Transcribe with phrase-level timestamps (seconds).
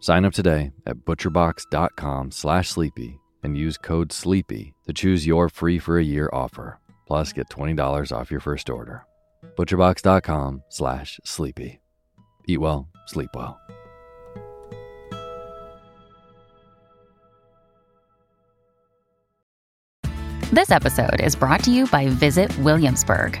[0.00, 5.78] Sign up today at butcherbox.com slash sleepy and use code SLEEPY to choose your free
[5.78, 6.78] for a year offer.
[7.06, 9.04] Plus, get $20 off your first order.
[9.56, 11.80] butcherbox.com slash sleepy.
[12.46, 13.60] Eat well, sleep well.
[20.52, 23.40] This episode is brought to you by Visit Williamsburg.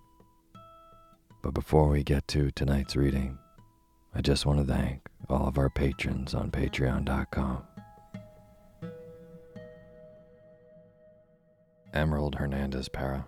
[1.41, 3.39] But before we get to tonight's reading,
[4.13, 7.63] I just want to thank all of our patrons on patreon.com.
[11.93, 13.25] Emerald Hernandez Para,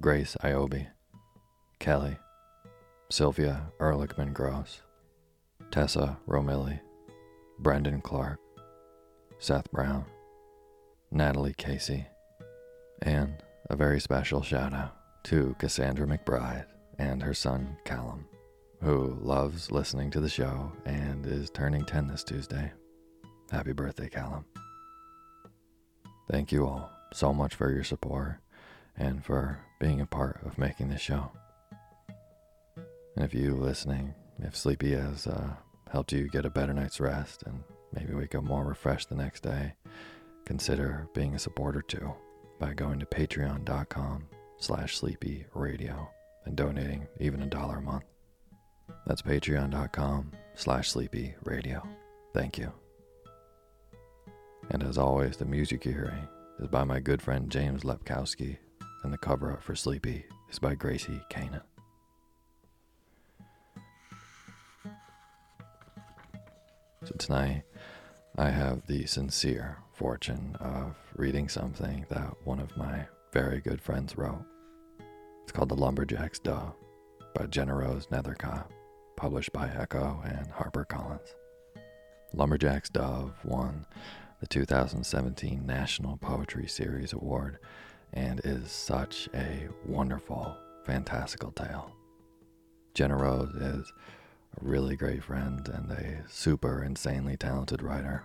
[0.00, 0.86] Grace Iobi,
[1.80, 2.16] Kelly,
[3.10, 4.82] Sylvia Ehrlichman Gross,
[5.72, 6.78] Tessa Romilli,
[7.58, 8.38] Brendan Clark,
[9.38, 10.04] Seth Brown,
[11.10, 12.06] Natalie Casey,
[13.02, 16.66] and a very special shout out to Cassandra McBride
[16.98, 18.26] and her son Callum,
[18.82, 22.72] who loves listening to the show and is turning 10 this Tuesday.
[23.50, 24.44] Happy birthday, Callum.
[26.30, 28.38] Thank you all so much for your support
[28.96, 31.30] and for being a part of making this show.
[33.14, 35.54] And if you listening, if Sleepy has uh,
[35.90, 37.62] helped you get a better night's rest and
[37.92, 39.74] maybe wake up more refreshed the next day,
[40.44, 42.12] consider being a supporter too
[42.58, 44.26] by going to patreon.com
[44.58, 46.08] slash sleepy radio
[46.46, 48.04] and donating even a dollar a month.
[49.06, 51.86] That's patreon.com slash sleepy radio.
[52.32, 52.72] Thank you.
[54.70, 56.28] And as always, the music you're hearing
[56.58, 58.56] is by my good friend James Lepkowski,
[59.02, 61.62] and the cover art for Sleepy is by Gracie Kanan.
[67.04, 67.62] So tonight,
[68.36, 74.18] I have the sincere fortune of reading something that one of my very good friends
[74.18, 74.44] wrote.
[75.46, 76.74] It's called The Lumberjack's Dove
[77.32, 78.66] by GennaRose Nethercott,
[79.16, 81.34] published by Ecco and HarperCollins.
[82.34, 83.86] Lumberjack's Dove won
[84.40, 87.60] the 2017 National Poetry Series Award
[88.12, 91.92] and is such a wonderful, fantastical tale.
[92.94, 93.92] GennaRose is
[94.60, 98.24] a really great friend and a super insanely talented writer.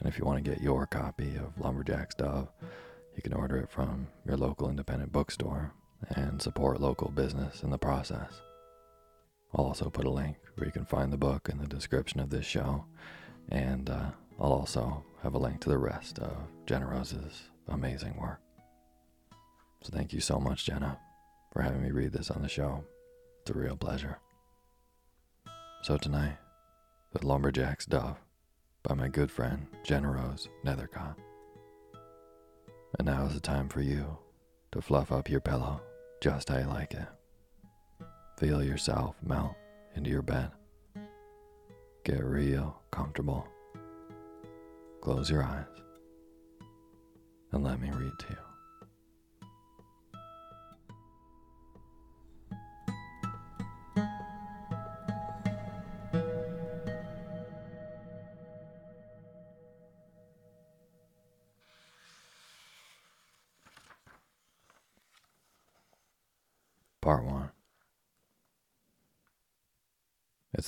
[0.00, 2.52] And if you want to get your copy of Lumberjack's Dove,
[3.16, 5.72] you can order it from your local independent bookstore
[6.10, 8.40] and support local business in the process.
[9.54, 12.30] I'll also put a link where you can find the book in the description of
[12.30, 12.84] this show,
[13.48, 16.36] and uh, I'll also have a link to the rest of
[16.66, 18.40] GennaRose's amazing work.
[19.82, 20.98] So thank you so much, Genna,
[21.52, 22.84] for having me read this on the show.
[23.42, 24.18] It's a real pleasure.
[25.82, 26.36] So tonight,
[27.12, 28.18] with Lumberjack's Dove
[28.82, 31.16] by my good friend GennaRose Nethercott.
[32.98, 34.18] And now is the time for you
[34.72, 35.80] to fluff up your pillow
[36.20, 37.06] just how you like it.
[38.38, 39.54] Feel yourself melt
[39.94, 40.50] into your bed.
[42.04, 43.46] Get real comfortable.
[45.00, 45.64] Close your eyes
[47.52, 48.47] and let me read to you.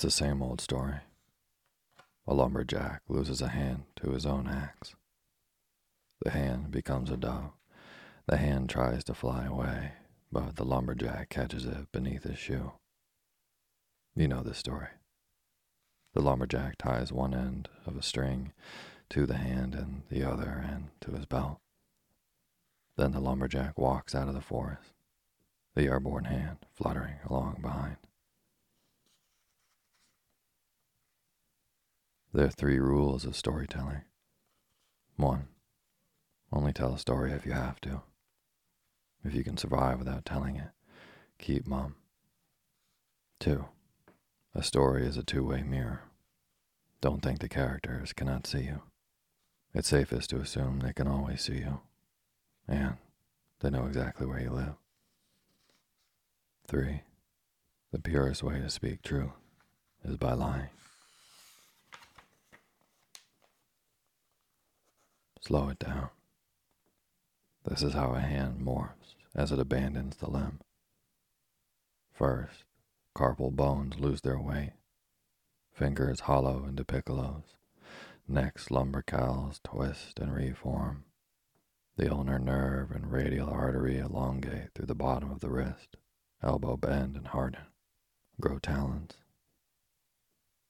[0.01, 0.95] It's the same old story.
[2.25, 4.95] A lumberjack loses a hand to his own axe.
[6.23, 7.51] The hand becomes a dove.
[8.25, 9.91] The hand tries to fly away,
[10.31, 12.71] but the lumberjack catches it beneath his shoe.
[14.15, 14.87] You know this story.
[16.15, 18.53] The lumberjack ties one end of a string
[19.11, 21.59] to the hand and the other end to his belt.
[22.97, 24.93] Then the lumberjack walks out of the forest
[25.75, 27.97] the airborne hand fluttering along behind.
[32.33, 34.03] There are three rules of storytelling.
[35.17, 35.49] One,
[36.51, 38.03] only tell a story if you have to.
[39.25, 40.69] If you can survive without telling it,
[41.37, 41.95] keep mum.
[43.39, 43.65] Two,
[44.55, 46.03] a story is a two way mirror.
[47.01, 48.83] Don't think the characters cannot see you.
[49.73, 51.81] It's safest to assume they can always see you,
[52.67, 52.95] and
[53.59, 54.75] they know exactly where you live.
[56.67, 57.01] 3.
[57.91, 59.31] The purest way to speak truth
[60.05, 60.69] is by lying.
[65.41, 66.09] Slow it down.
[67.63, 70.59] This is how a hand morphs as it abandons the limb.
[72.13, 72.65] First,
[73.17, 74.73] carpal bones lose their weight.
[75.73, 77.55] Fingers hollow into piccolos.
[78.27, 81.05] Next, lumbricals twist and reform.
[81.97, 85.97] The ulnar nerve and radial artery elongate through the bottom of the wrist
[86.43, 87.65] elbow bend and harden,
[88.39, 89.13] grow talons.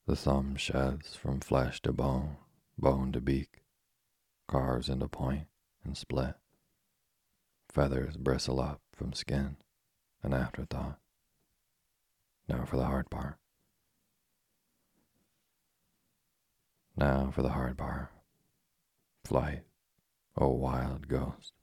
[0.06, 2.36] The thumb sheds from flesh to bone,
[2.78, 3.61] bone to beak,
[4.52, 5.46] carves into point
[5.82, 6.34] and split.
[7.70, 9.56] Feathers bristle up from skin,
[10.22, 10.98] an afterthought.
[12.46, 13.36] Now for the hard part.
[16.94, 18.08] Now for the hard part.
[19.24, 19.62] Flight,
[20.36, 21.54] O wild ghost,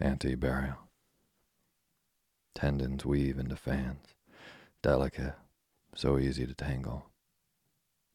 [0.00, 0.88] anti burial.
[2.54, 4.14] Tendons weave into fans,
[4.80, 5.34] delicate,
[5.94, 7.10] so easy to tangle.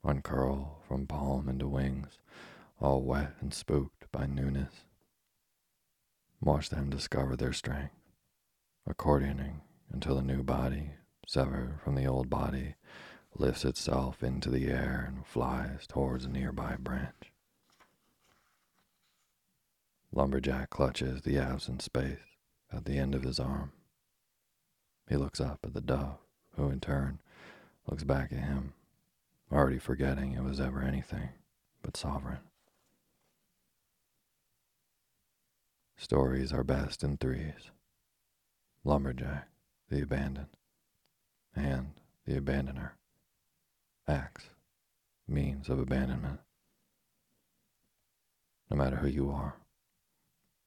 [0.04, 2.18] Uncurl from palm into wings,
[2.82, 4.74] all wet and spooked by newness.
[6.42, 7.96] Watch them discover their strength,
[8.88, 9.62] accordioning
[9.92, 10.92] until the new body,
[11.26, 12.76] severed from the old body,
[13.36, 17.32] lifts itself into the air and flies towards a nearby branch.
[20.12, 22.20] Lumberjack clutches the absent space
[22.72, 23.72] at the end of his arm.
[25.10, 26.18] He looks up at the dove,
[26.56, 27.20] who in turn
[27.88, 28.74] looks back at him,
[29.52, 31.30] already forgetting it was ever anything
[31.82, 32.40] but sovereign.
[36.00, 37.72] Stories are best in threes
[38.84, 39.50] lumberjack,
[39.90, 40.56] the abandoned,
[41.56, 41.92] and
[42.26, 42.92] the abandoner.
[44.08, 44.52] Axe,
[45.28, 46.40] means of abandonment.
[48.70, 49.56] No matter who you are,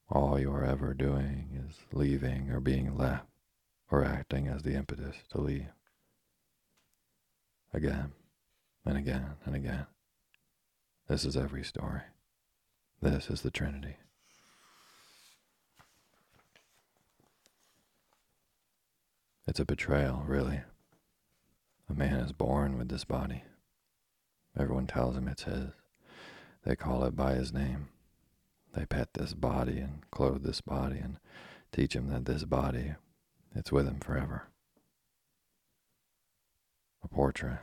[0.09, 3.25] all you are ever doing is leaving or being left
[3.89, 5.71] or acting as the impetus to leave.
[7.73, 8.11] Again
[8.85, 9.87] and again and again.
[11.07, 12.01] This is every story.
[13.01, 13.95] This is the Trinity.
[19.51, 20.61] It's a betrayal, really.
[21.89, 23.43] A man is born with this body.
[24.57, 25.71] Everyone tells him it's his.
[26.63, 27.89] They call it by his name.
[28.73, 31.17] They pet this body and clothe this body and
[31.73, 32.93] teach him that this body
[33.53, 34.43] it's with him forever.
[37.03, 37.59] A portrait.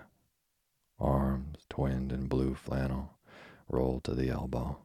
[1.01, 3.15] Arms twinned in blue flannel,
[3.67, 4.77] rolled to the elbow.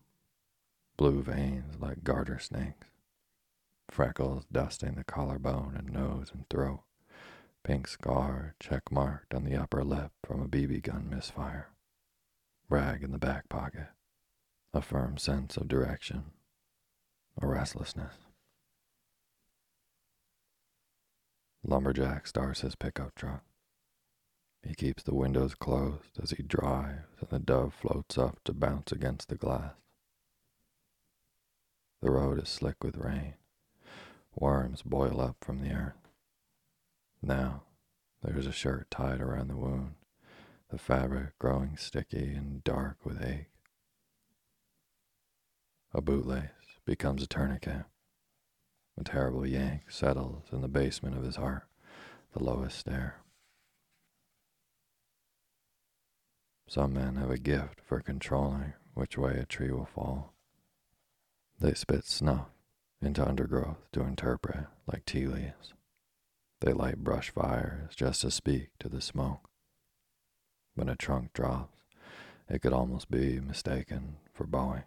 [0.95, 2.87] Blue veins like garter snakes.
[3.91, 6.79] Freckles dusting the collarbone and nose and throat.
[7.63, 11.69] Pink scar check marked on the upper lip from a BB gun misfire,
[12.69, 13.87] rag in the back pocket,
[14.73, 16.25] a firm sense of direction,
[17.41, 18.15] a restlessness.
[21.65, 23.43] Lumberjack starts his pickup truck.
[24.67, 28.91] He keeps the windows closed as he drives, and the dove floats up to bounce
[28.91, 29.73] against the glass.
[32.01, 33.35] The road is slick with rain.
[34.35, 36.02] Worms boil up from the earth.
[37.25, 37.63] Now,
[38.21, 39.95] there is a shirt tied around the wound,
[40.69, 43.47] the fabric growing sticky and dark with ache.
[45.93, 46.49] A bootlace
[46.85, 47.85] becomes a tourniquet.
[48.99, 51.63] A terrible yank settles in the basement of his heart,
[52.33, 53.21] the lowest stair.
[56.67, 60.33] Some men have a gift for controlling which way a tree will fall.
[61.57, 62.49] They spit snuff
[63.01, 65.73] into undergrowth to interpret like tea leaves.
[66.63, 69.49] They light brush fires just to speak to the smoke.
[70.75, 71.77] When a trunk drops,
[72.47, 74.85] it could almost be mistaken for bowing.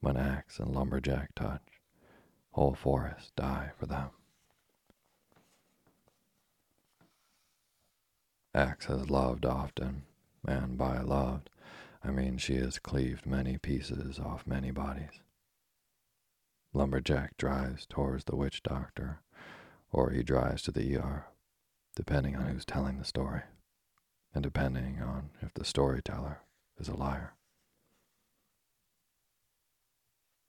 [0.00, 1.80] When axe and lumberjack touch,
[2.50, 4.10] whole forests die for them.
[8.54, 10.02] Axe has loved often,
[10.46, 11.48] and by loved,
[12.04, 15.22] I mean she has cleaved many pieces off many bodies.
[16.74, 19.22] Lumberjack drives towards the witch doctor,
[19.92, 21.26] or he drives to the ER,
[21.96, 23.42] depending on who's telling the story,
[24.34, 26.40] and depending on if the storyteller
[26.78, 27.34] is a liar.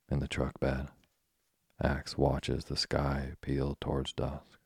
[0.10, 0.88] In the truck bed,
[1.81, 4.60] Axe watches the sky peel towards dusk.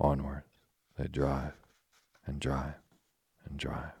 [0.00, 0.46] Onwards,
[0.96, 1.52] they drive
[2.26, 2.74] and drive
[3.44, 3.92] and drive.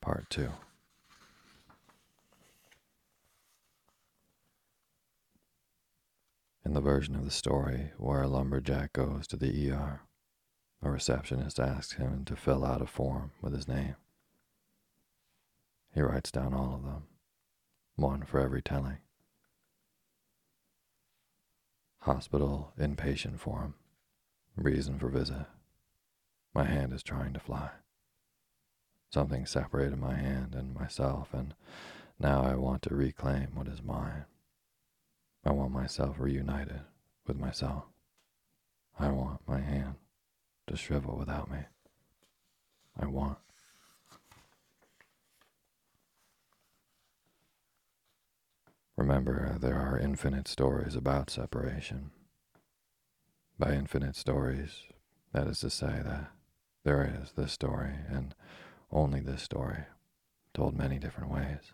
[0.00, 0.50] Part 2
[6.68, 10.02] In the version of the story where a lumberjack goes to the ER,
[10.82, 13.96] a receptionist asks him to fill out a form with his name.
[15.94, 17.04] He writes down all of them,
[17.96, 18.98] one for every telling
[22.00, 23.72] hospital inpatient form.
[24.54, 25.46] Reason for visit.
[26.52, 27.70] My hand is trying to fly.
[29.10, 31.54] Something separated my hand and myself, and
[32.20, 34.26] now I want to reclaim what is mine.
[35.44, 36.80] I want myself reunited
[37.26, 37.84] with myself.
[38.98, 39.94] I want my hand
[40.66, 41.60] to shrivel without me.
[42.98, 43.38] I want.
[48.96, 52.10] Remember, there are infinite stories about separation.
[53.58, 54.82] By infinite stories,
[55.32, 56.32] that is to say that
[56.84, 58.34] there is this story and
[58.90, 59.84] only this story,
[60.54, 61.72] told many different ways.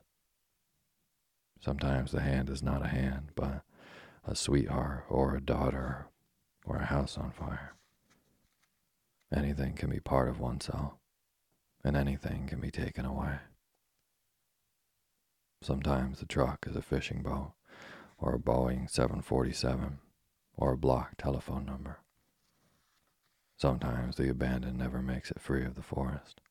[1.65, 3.63] Sometimes the hand is not a hand, but
[4.27, 6.09] a sweetheart or a daughter
[6.67, 7.73] or a house on fire.
[9.35, 10.93] Anything can be part of oneself,
[11.83, 13.39] and anything can be taken away.
[15.63, 17.53] Sometimes the truck is a fishing boat,
[18.19, 20.01] or a Boeing 747,
[20.59, 22.01] or a block telephone number.
[23.57, 26.43] Sometimes the abandoned never makes it free of the forest.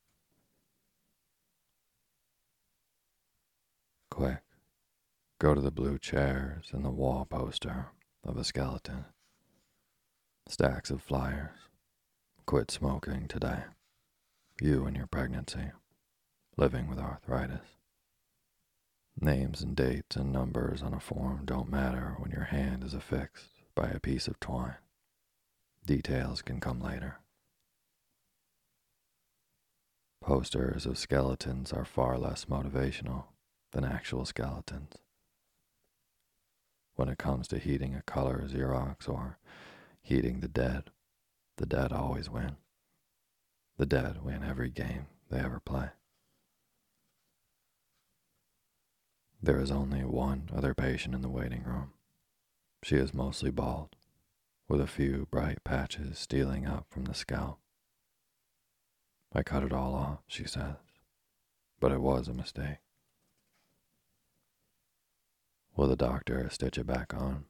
[4.09, 4.41] Quick,
[5.43, 7.87] go to the blue chairs and the wall poster
[8.23, 9.03] of a skeleton.
[10.47, 11.57] Stacks of flyers.
[12.45, 13.63] Quit smoking today.
[14.61, 15.71] You and your pregnancy.
[16.55, 17.75] Living with arthritis.
[19.19, 23.49] Names and dates and numbers on a form don't matter when your hand is affixed
[23.75, 24.77] by a piece of twine.
[25.85, 27.17] Details can come later.
[30.21, 33.25] Posters of skeletons are far less motivational
[33.73, 35.02] than actual skeletons.
[36.95, 39.39] When it comes to heating a color Xerox or
[40.01, 40.91] heating the dead,
[41.57, 42.57] the dead always win.
[43.77, 45.89] The dead win every game they ever play.
[49.41, 51.93] There is only one other patient in the waiting room.
[52.83, 53.95] She is mostly bald,
[54.69, 57.59] with a few bright patches stealing up from the scalp.
[59.33, 60.75] I cut it all off, she says,
[61.79, 62.77] but it was a mistake.
[65.75, 67.45] Will the doctor stitch it back on?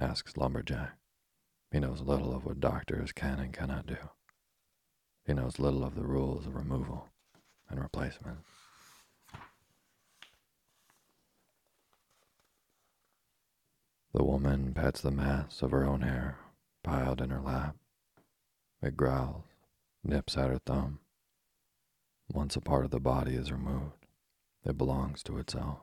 [0.00, 0.96] asks Lumberjack.
[1.70, 3.96] He knows little of what doctors can and cannot do.
[5.26, 7.08] He knows little of the rules of removal
[7.68, 8.38] and replacement.
[14.14, 16.38] The woman pets the mass of her own hair
[16.82, 17.76] piled in her lap.
[18.82, 19.44] It growls,
[20.02, 21.00] nips at her thumb.
[22.32, 24.06] Once a part of the body is removed,
[24.64, 25.80] it belongs to itself.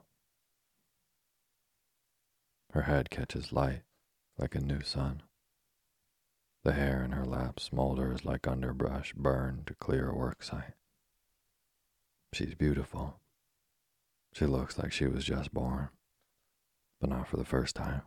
[2.72, 3.82] Her head catches light
[4.38, 5.24] like a new sun.
[6.64, 10.74] The hair in her lap smolders like underbrush burned to clear a work site.
[12.34, 13.20] She's beautiful.
[14.34, 15.90] She looks like she was just born,
[17.02, 18.04] but not for the first time.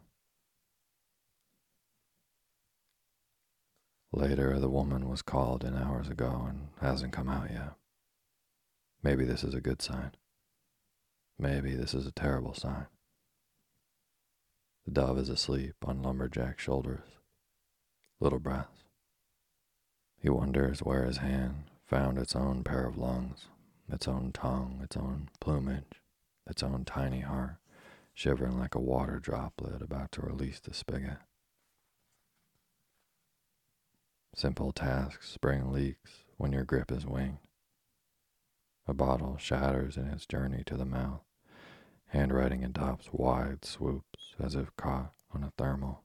[4.13, 7.73] Later, the woman was called in hours ago and hasn't come out yet.
[9.03, 10.13] Maybe this is a good sign.
[11.39, 12.87] Maybe this is a terrible sign.
[14.85, 17.19] The dove is asleep on Lumberjack's shoulders.
[18.21, 18.85] Little breaths.
[20.21, 23.47] He wonders where his hand found its own pair of lungs,
[23.89, 26.01] its own tongue, its own plumage,
[26.47, 27.57] its own tiny heart,
[28.15, 31.19] shivering like a water droplet about to release the spigot.
[34.35, 37.39] Simple tasks spring leaks when your grip is winged.
[38.87, 41.23] A bottle shatters in its journey to the mouth.
[42.13, 46.03] Handwriting adopts wide swoops as if caught on a thermal.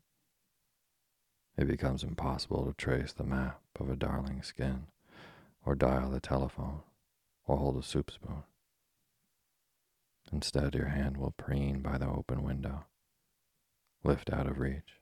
[1.58, 4.88] It becomes impossible to trace the map of a darling skin,
[5.66, 6.80] or dial the telephone,
[7.46, 8.44] or hold a soup spoon.
[10.32, 12.86] Instead, your hand will preen by the open window,
[14.06, 15.02] lift out of reach,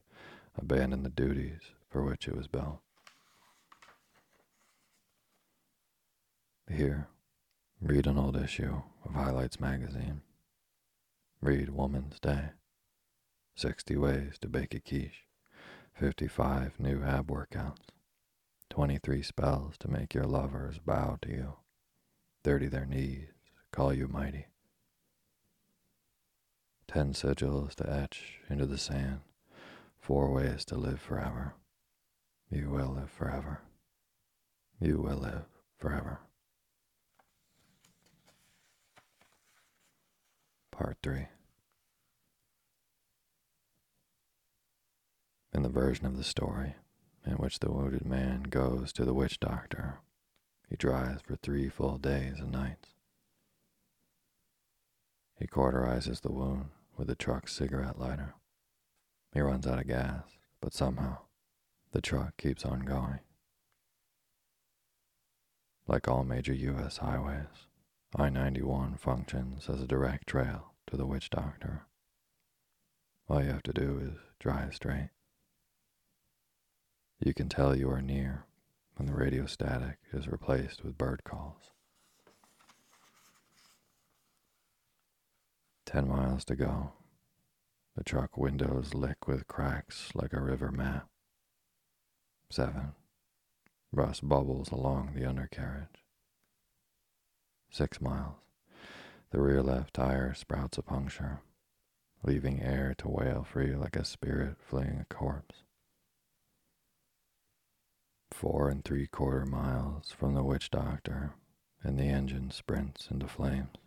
[0.57, 2.79] abandon the duties for which it was built.
[6.67, 7.09] Here,
[7.79, 10.21] read an old issue of Highlights magazine.
[11.45, 12.53] Read Woman's Day.
[13.55, 15.27] 60 ways to bake a quiche.
[15.93, 17.89] 55 new ab workouts.
[18.71, 21.53] 23 spells to make your lovers bow to you.
[22.43, 23.27] 30 their knees,
[23.71, 24.47] call you mighty.
[26.87, 29.19] 10 sigils to etch into the sand.
[29.99, 31.53] Four ways to live forever.
[32.49, 33.61] You will live forever.
[34.79, 35.45] You will live
[35.77, 36.21] forever.
[40.71, 41.27] Part 3
[45.55, 46.75] In the version of the story
[47.25, 49.99] in which the wounded man goes to the witch doctor,
[50.69, 52.89] he drives for three full days and nights.
[55.39, 58.33] He cauterizes the wound with the truck's cigarette lighter.
[59.33, 60.23] He runs out of gas,
[60.59, 61.19] but somehow
[61.93, 63.21] the truck keeps on going.
[65.87, 66.97] Like all major U.S.
[66.97, 67.69] highways,
[68.13, 71.83] I 91 functions as a direct trail to the witch doctor.
[73.29, 75.11] All you have to do is drive straight.
[77.19, 78.45] You can tell you are near
[78.95, 81.71] when the radio static is replaced with bird calls.
[85.85, 86.91] Ten miles to go.
[87.95, 91.07] The truck windows lick with cracks like a river map.
[92.49, 92.93] Seven.
[93.93, 96.03] Rust bubbles along the undercarriage.
[97.71, 98.35] Six miles.
[99.31, 101.39] The rear left tire sprouts a puncture,
[102.23, 105.63] leaving air to wail free like a spirit fleeing a corpse.
[108.35, 111.35] Four and three quarter miles from the witch doctor,
[111.81, 113.77] and the engine sprints into flames.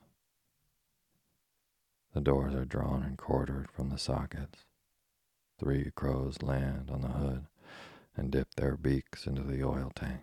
[2.14, 4.64] The doors are drawn and quartered from the sockets.
[5.60, 7.44] Three crows land on the hood
[8.16, 10.22] and dip their beaks into the oil tank,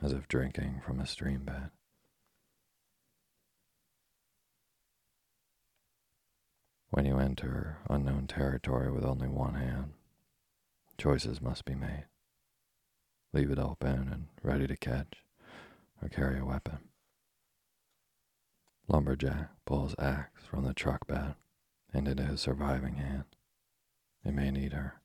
[0.00, 1.70] as if drinking from a stream bed.
[6.88, 9.92] When you enter unknown territory with only one hand,
[10.96, 12.06] choices must be made.
[13.32, 15.22] Leave it open and ready to catch,
[16.02, 16.78] or carry a weapon.
[18.88, 21.36] Lumberjack pulls axe from the truck bed
[21.92, 23.24] and into his surviving hand.
[24.24, 25.00] He may need her.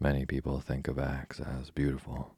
[0.00, 2.34] Many people think of axe as beautiful.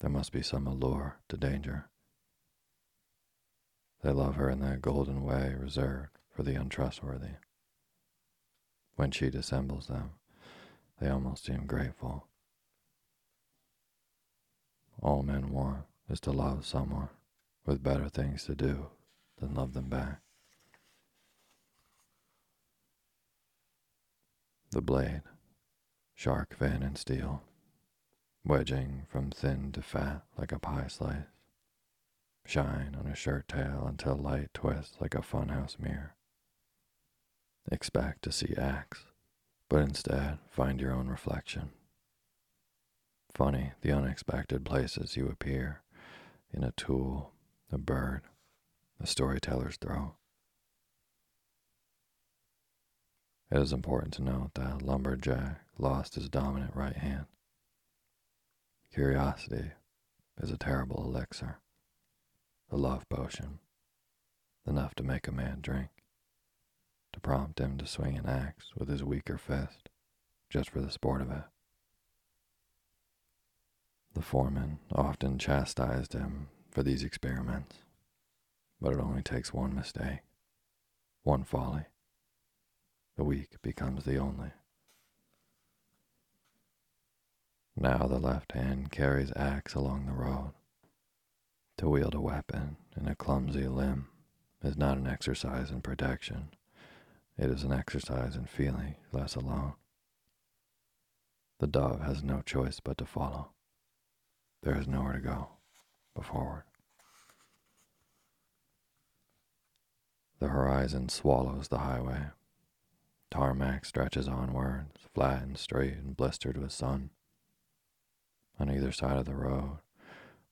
[0.00, 1.88] There must be some allure to danger.
[4.02, 7.36] They love her in that golden way reserved for the untrustworthy.
[8.94, 10.12] When she dissembles them,
[11.00, 12.26] they almost seem grateful.
[15.00, 17.08] All men want is to love someone
[17.64, 18.86] with better things to do
[19.38, 20.20] than love them back.
[24.70, 25.22] The blade,
[26.14, 27.42] shark fin and steel,
[28.44, 31.26] wedging from thin to fat like a pie slice
[32.48, 36.14] shine on a shirt tail until light twists like a funhouse mirror.
[37.70, 39.04] Expect to see axe,
[39.68, 41.70] but instead find your own reflection.
[43.32, 45.82] Funny the unexpected places you appear
[46.52, 47.32] in a tool,
[47.70, 48.22] a bird,
[49.00, 50.14] a storyteller's throat.
[53.50, 57.26] It is important to note that Lumberjack lost his dominant right hand.
[58.92, 59.72] Curiosity
[60.40, 61.60] is a terrible elixir
[62.70, 63.60] a love potion,
[64.66, 65.88] enough to make a man drink,
[67.18, 69.88] to prompt him to swing an axe with his weaker fist,
[70.48, 71.42] just for the sport of it.
[74.14, 77.78] The foreman often chastised him for these experiments,
[78.80, 80.20] but it only takes one mistake,
[81.24, 81.86] one folly.
[83.16, 84.52] The weak becomes the only.
[87.76, 90.52] Now the left hand carries axe along the road.
[91.78, 94.08] To wield a weapon in a clumsy limb
[94.62, 96.50] is not an exercise in protection.
[97.38, 99.74] It is an exercise in feeling less alone.
[101.60, 103.50] The dove has no choice but to follow.
[104.62, 105.48] There is nowhere to go
[106.16, 106.64] but forward.
[110.40, 112.30] The horizon swallows the highway.
[113.30, 117.10] Tarmac stretches onwards, flat and straight and blistered with sun.
[118.58, 119.78] On either side of the road,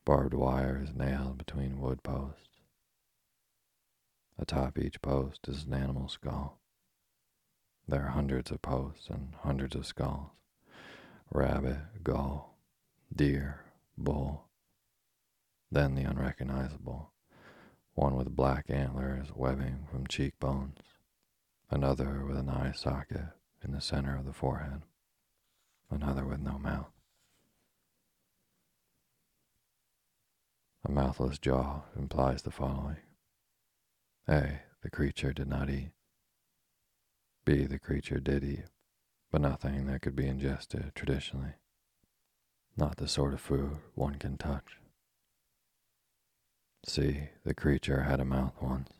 [0.04, 2.60] barbed wire is nailed between wood posts.
[4.38, 6.60] Atop each post is an animal skull.
[7.88, 10.30] There are hundreds of posts and hundreds of skulls
[11.30, 12.56] rabbit, gull,
[13.14, 13.64] deer,
[13.98, 14.44] bull.
[15.70, 17.12] Then the unrecognizable,
[17.94, 20.78] one with black antlers webbing from cheekbones,
[21.70, 23.26] another with an eye socket
[23.62, 24.82] in the center of the forehead,
[25.90, 26.92] another with no mouth.
[30.84, 32.98] A mouthless jaw implies the following
[34.28, 34.60] A.
[34.82, 35.90] The creature did not eat.
[37.46, 37.64] B.
[37.64, 38.64] The creature did eat,
[39.30, 41.54] but nothing that could be ingested uh, traditionally.
[42.76, 44.78] Not the sort of food one can touch.
[46.84, 48.90] See, The creature had a mouth once,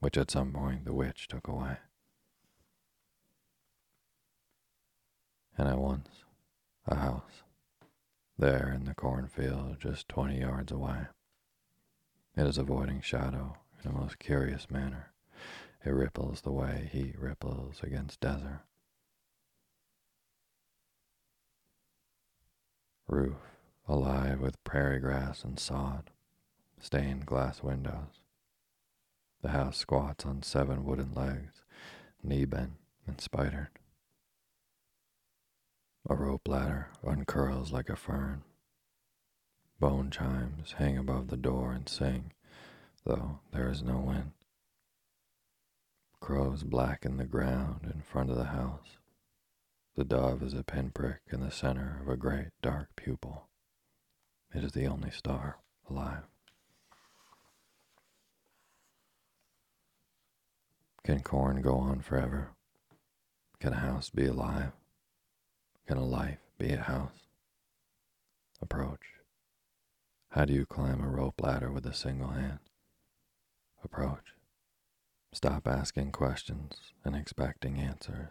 [0.00, 1.76] which at some point the witch took away.
[5.56, 6.08] And at once,
[6.86, 7.42] a house,
[8.36, 11.06] there in the cornfield just twenty yards away.
[12.36, 15.12] It is avoiding shadow in a most curious manner.
[15.86, 18.62] It ripples the way heat ripples against desert.
[23.06, 23.36] Roof
[23.86, 26.10] alive with prairie grass and sod,
[26.80, 28.18] stained glass windows.
[29.42, 31.62] The house squats on seven wooden legs,
[32.20, 32.72] knee bent
[33.06, 33.70] and spidered.
[36.10, 38.42] A rope ladder uncurls like a fern.
[39.78, 42.32] Bone chimes hang above the door and sing,
[43.04, 44.32] though there is no wind.
[46.20, 48.98] Crows blacken the ground in front of the house.
[49.96, 53.48] The dove is a pinprick in the center of a great dark pupil.
[54.54, 56.24] It is the only star alive.
[61.04, 62.50] Can corn go on forever?
[63.60, 64.72] Can a house be alive?
[65.86, 67.28] Can a life be a house?
[68.60, 69.06] Approach.
[70.30, 72.58] How do you climb a rope ladder with a single hand?
[73.84, 74.35] Approach.
[75.36, 78.30] Stop asking questions and expecting answers.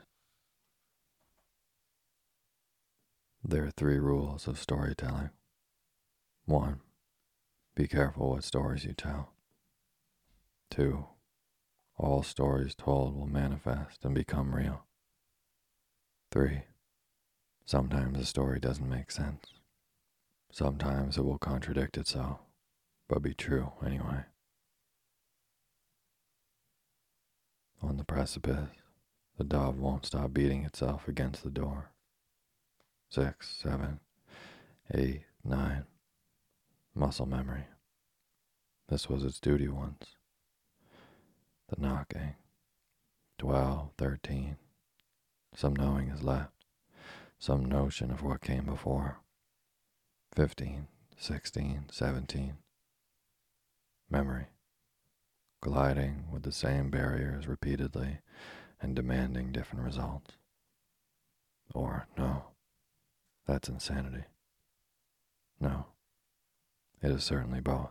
[3.43, 5.29] There are three rules of storytelling.
[6.45, 6.81] One,
[7.75, 9.33] be careful what stories you tell.
[10.71, 11.05] Two,
[11.95, 14.85] all stories told will manifest and become real.
[16.31, 16.63] Three,
[17.67, 19.45] sometimes a story doesn't make sense.
[20.51, 22.39] Sometimes it will contradict itself,
[23.07, 24.23] but be true anyway.
[27.81, 28.69] On the precipice,
[29.37, 31.91] the dove won't stop beating itself against the door.
[33.09, 33.99] Six, seven,
[34.93, 35.85] eight, nine.
[36.93, 37.65] Muscle memory.
[38.87, 40.15] This was its duty once.
[41.69, 42.35] The knocking.
[43.37, 44.57] Twelve, thirteen.
[45.55, 46.51] Some knowing is left,
[47.39, 49.21] some notion of what came before.
[50.35, 52.57] 15, 16, 17.
[54.09, 54.47] Memory.
[55.65, 58.19] Gliding with the same barriers repeatedly
[58.79, 60.35] and demanding different results.
[61.73, 62.43] Or, no,
[63.47, 64.25] that's insanity.
[65.59, 65.87] No,
[67.01, 67.89] it is certainly both.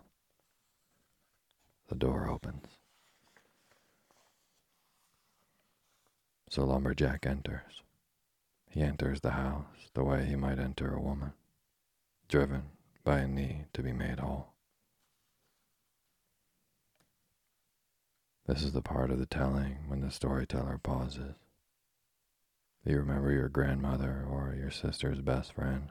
[1.89, 2.65] The door opens.
[6.49, 7.83] So Lumberjack enters.
[8.71, 11.33] He enters the house the way he might enter a woman
[12.29, 12.67] driven
[13.03, 14.54] by a need to be made whole.
[18.47, 21.37] This is the part of the telling when the storyteller pauses.
[22.85, 25.91] You remember your grandmother or your sister's best friend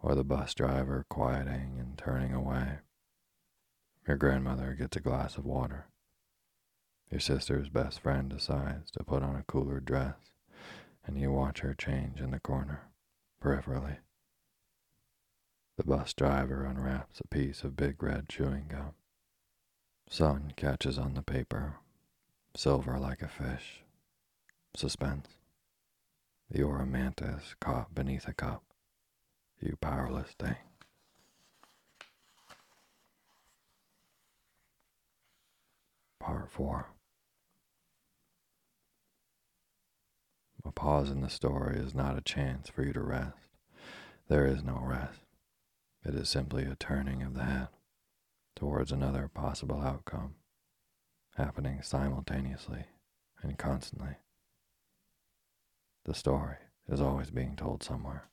[0.00, 2.78] or the bus driver quieting and turning away.
[4.06, 5.86] Your grandmother gets a glass of water.
[7.10, 10.14] Your sister's best friend decides to put on a cooler dress,
[11.04, 12.82] and you watch her change in the corner,
[13.42, 13.98] peripherally.
[15.76, 18.94] The bus driver unwraps a piece of big red chewing gum.
[20.12, 21.76] Sun catches on the paper,
[22.54, 23.82] silver like a fish,
[24.76, 25.26] suspense.
[26.52, 28.62] You're a mantis caught beneath a cup,
[29.58, 30.56] you powerless thing.
[36.20, 36.88] Part 4
[40.66, 43.48] A pause in the story is not a chance for you to rest.
[44.28, 45.20] There is no rest.
[46.04, 47.68] It is simply a turning of the head
[48.62, 50.36] towards another possible outcome,
[51.36, 52.84] happening simultaneously
[53.42, 54.14] and constantly.
[56.04, 58.28] The story is always being told somewhere.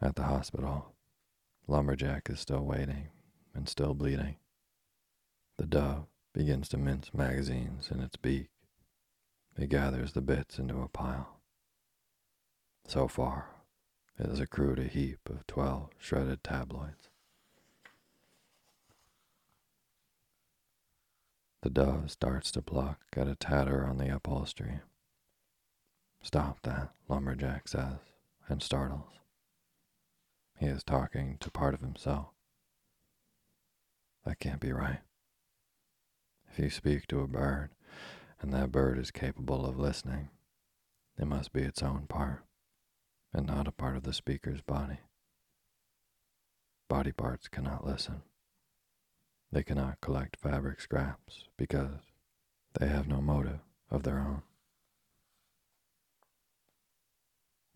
[0.00, 0.96] At the hospital,
[1.68, 3.10] Lumberjack is still waiting
[3.54, 4.38] and still bleeding.
[5.56, 8.48] The dove begins to mince magazines in its beak.
[9.56, 11.38] It gathers the bits into a pile.
[12.88, 13.61] So far,
[14.18, 17.08] it has accrued a heap of twelve shredded tabloids.
[21.62, 24.80] The dove starts to pluck at a tatter on the upholstery.
[26.20, 27.98] Stop that, Lumberjack says,
[28.48, 29.12] and startles.
[30.58, 32.28] He is talking to part of himself.
[34.24, 35.00] That can't be right.
[36.50, 37.70] If you speak to a bird,
[38.40, 40.28] and that bird is capable of listening,
[41.18, 42.44] it must be its own part,
[43.32, 44.98] and not a part of the speaker's body.
[46.88, 48.22] Body parts cannot listen.
[49.50, 52.00] They cannot collect fabric scraps because
[52.78, 54.42] they have no motive of their own.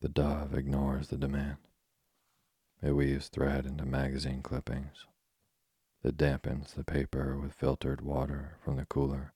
[0.00, 1.56] The dove ignores the demand.
[2.82, 5.06] It weaves thread into magazine clippings.
[6.04, 9.32] It dampens the paper with filtered water from the cooler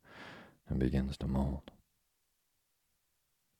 [0.68, 1.70] and begins to mold.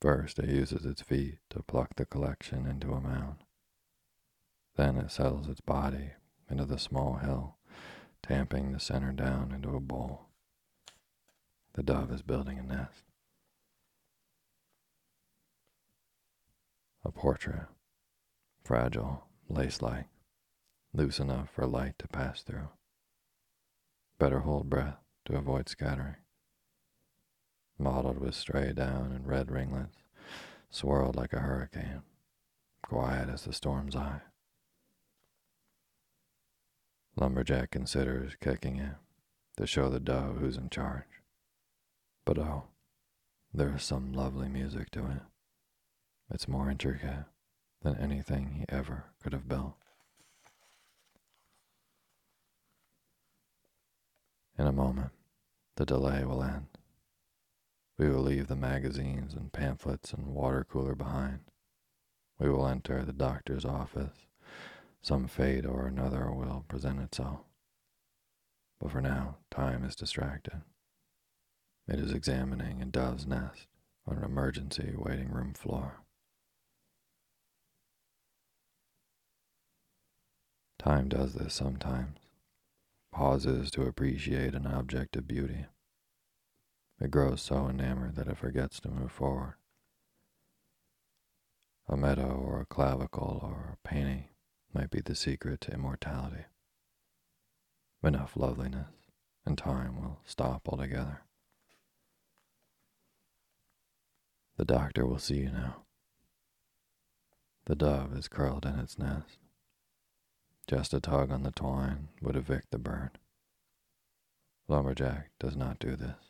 [0.01, 3.45] First, it uses its feet to pluck the collection into a mound.
[4.77, 6.13] Then it settles its body
[6.49, 7.59] into the small hill
[8.23, 10.27] tamping the center down into a bowl.
[11.75, 13.05] The dove is building a nest.
[17.05, 17.67] A portrait,
[18.63, 20.07] fragile, lace like,
[20.93, 22.69] loose enough for light to pass through.
[24.19, 26.17] Better hold breath to avoid scattering.
[27.81, 29.97] Mottled with stray down and red ringlets,
[30.69, 32.03] swirled like a hurricane,
[32.83, 34.21] quiet as the storm's eye.
[37.17, 38.97] Lumberjack considers kicking it
[39.57, 41.23] to show the dove who's in charge.
[42.27, 42.65] But oh,
[43.55, 45.23] there is some lovely music to it.
[46.31, 47.25] It's more intricate
[47.81, 49.73] than anything he ever could have built.
[54.59, 55.13] In a moment,
[55.77, 56.70] the delay will end.
[58.01, 61.41] We will leave the magazines and pamphlets and water cooler behind.
[62.39, 64.25] We will enter the doctor's office
[65.03, 67.41] some fate or another will present itself.
[68.81, 70.63] But for now, time is distracted.
[71.87, 73.67] It is examining a dove's nest
[74.07, 76.01] on an emergency waiting room floor.
[80.79, 82.17] Time does this sometimes,
[83.13, 85.67] pauses to appreciate an object of beauty.
[87.01, 89.55] It grows so enamored that it forgets to move forward.
[91.89, 94.29] A meadow or a clavicle or a painting
[94.75, 96.45] might be the secret to immortality.
[98.05, 98.91] Enough loveliness,
[99.47, 101.23] and time will stop altogether.
[104.57, 105.85] The doctor will see you now.
[107.65, 109.39] The dove is curled in its nest.
[110.67, 113.19] Just a tug on the twine would evict the bird.
[114.69, 116.30] Lumberjack does not do this.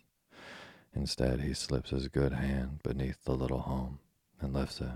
[0.94, 4.00] Instead, he slips his good hand beneath the little home
[4.40, 4.88] and lifts it.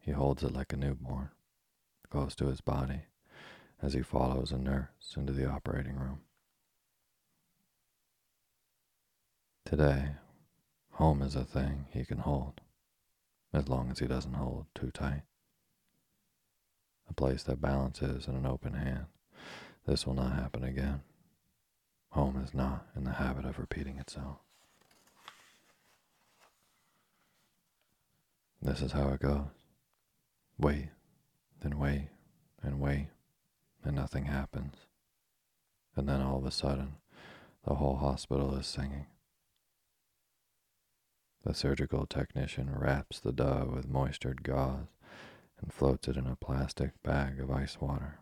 [0.00, 1.30] He holds it like a newborn
[2.10, 3.02] close to his body
[3.82, 6.20] as he follows a nurse into the operating room.
[9.64, 10.10] Today,
[10.92, 12.60] home is a thing he can hold,
[13.52, 15.22] as long as he doesn't hold too tight.
[17.10, 19.06] A place that balances in an open hand.
[19.86, 21.00] This will not happen again.
[22.16, 24.38] Home is not in the habit of repeating itself.
[28.60, 29.46] This is how it goes.
[30.58, 30.88] Wait
[31.60, 32.08] then wait
[32.62, 33.08] and wait,
[33.84, 34.74] and nothing happens.
[35.94, 36.94] And then all of a sudden,
[37.66, 39.06] the whole hospital is singing.
[41.44, 44.88] The surgical technician wraps the dove with moistured gauze
[45.60, 48.20] and floats it in a plastic bag of ice water.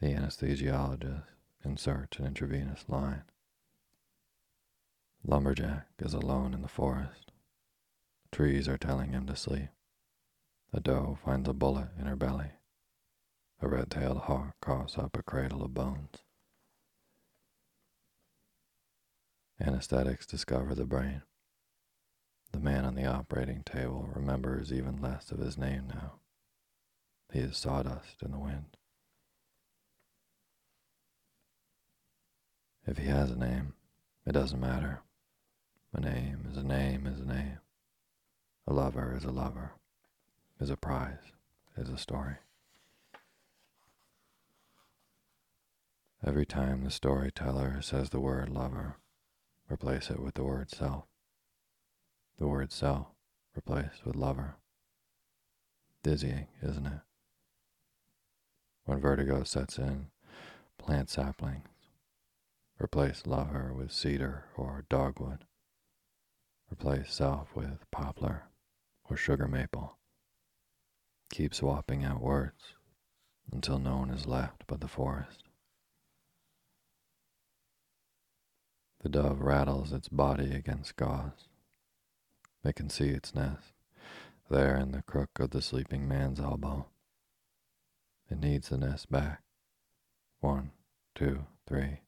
[0.00, 1.24] The anesthesiologist
[1.64, 3.24] inserts an intravenous line.
[5.26, 7.32] Lumberjack is alone in the forest.
[8.30, 9.70] Trees are telling him to sleep.
[10.72, 12.50] The doe finds a bullet in her belly.
[13.62, 16.16] A red tailed hawk coughs up a cradle of bones.
[19.60, 21.22] Anesthetics discover the brain.
[22.52, 26.14] The man on the operating table remembers even less of his name now.
[27.32, 28.76] He is sawdust in the wind.
[32.86, 33.72] If he has a name,
[34.26, 35.00] it doesn't matter.
[35.94, 37.58] A name is a name is a name.
[38.66, 39.72] A lover is a lover,
[40.60, 41.32] is a prize,
[41.76, 42.36] is a story.
[46.26, 48.96] Every time the storyteller says the word lover,
[49.70, 51.04] replace it with the word self.
[52.38, 53.08] The word self
[53.54, 54.56] replaced with lover.
[56.02, 57.00] Dizzying, isn't it?
[58.84, 60.06] When vertigo sets in,
[60.78, 61.73] plant saplings.
[62.80, 65.44] Replace lover with cedar or dogwood.
[66.72, 68.44] Replace self with poplar
[69.08, 69.98] or sugar maple.
[71.30, 72.74] Keep swapping out words
[73.52, 75.44] until no one is left but the forest.
[79.02, 81.48] The dove rattles its body against gauze.
[82.62, 83.74] They can see its nest,
[84.48, 86.86] there in the crook of the sleeping man's elbow.
[88.30, 89.42] It needs the nest back.
[90.40, 90.72] One,
[91.14, 92.03] two, three.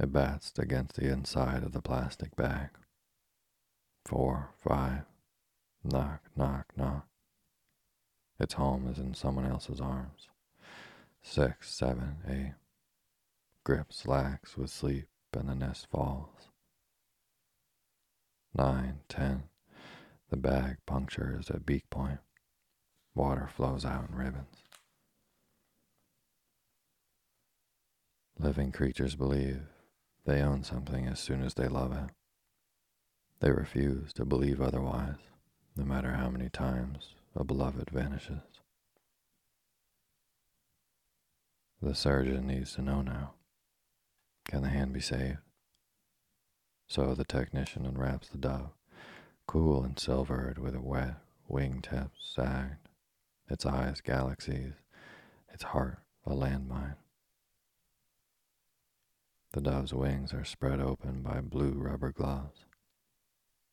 [0.00, 2.70] It bats against the inside of the plastic bag.
[4.06, 5.02] Four, five.
[5.84, 7.06] Knock, knock, knock.
[8.38, 10.28] Its home is in someone else's arms.
[11.20, 12.54] Six, seven, eight.
[13.62, 16.48] Grip slacks with sleep and the nest falls.
[18.54, 19.50] Nine, ten.
[20.30, 22.20] The bag punctures at beak point.
[23.14, 24.64] Water flows out in ribbons.
[28.38, 29.60] Living creatures believe
[30.30, 32.08] they own something as soon as they love it.
[33.40, 35.16] They refuse to believe otherwise,
[35.74, 38.42] no matter how many times a beloved vanishes.
[41.82, 43.32] The surgeon needs to know now.
[44.44, 45.38] Can the hand be saved?
[46.86, 48.70] So the technician unwraps the dove,
[49.48, 51.16] cool and silvered with a wet
[51.50, 52.88] wingtips sagged,
[53.48, 54.74] its eyes galaxies,
[55.52, 56.94] its heart a landmine.
[59.52, 62.66] The dove's wings are spread open by blue rubber gloves.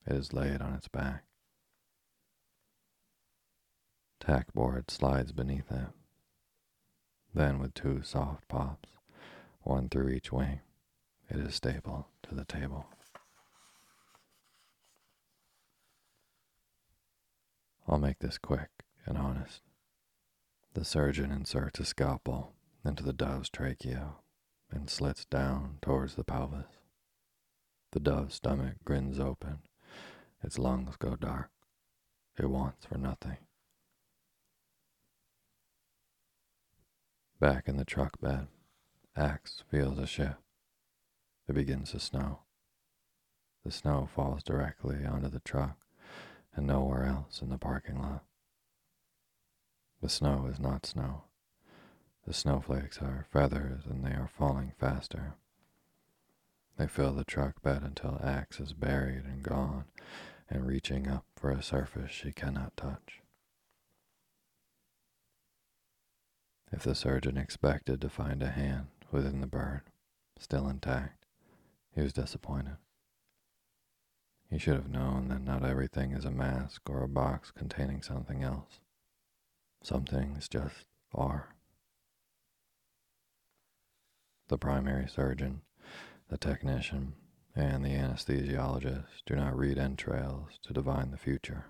[0.07, 1.23] It is laid on its back.
[4.19, 5.89] Tackboard slides beneath it.
[7.33, 8.89] Then, with two soft pops,
[9.61, 10.61] one through each wing,
[11.29, 12.87] it is stapled to the table.
[17.87, 18.69] I'll make this quick
[19.05, 19.61] and honest.
[20.73, 24.15] The surgeon inserts a scalpel into the dove's trachea
[24.71, 26.65] and slits down towards the pelvis.
[27.91, 29.59] The dove's stomach grins open.
[30.43, 31.49] Its lungs go dark.
[32.37, 33.37] It wants for nothing.
[37.39, 38.47] Back in the truck bed,
[39.15, 40.41] Axe feels a shift.
[41.47, 42.39] It begins to snow.
[43.63, 45.77] The snow falls directly onto the truck
[46.55, 48.23] and nowhere else in the parking lot.
[50.01, 51.23] The snow is not snow.
[52.27, 55.35] The snowflakes are feathers and they are falling faster.
[56.75, 59.85] They fill the truck bed until Axe is buried and gone
[60.49, 63.21] and reaching up for a surface she cannot touch.
[66.69, 69.83] If the surgeon expected to find a hand within the bird,
[70.37, 71.25] still intact,
[71.95, 72.75] he was disappointed.
[74.49, 78.43] He should have known that not everything is a mask or a box containing something
[78.43, 78.81] else.
[79.81, 81.56] Some things just are.
[84.49, 85.61] The primary surgeon,
[86.29, 87.15] the technician,
[87.53, 91.65] and the anesthesiologist do not read entrails to divine the future.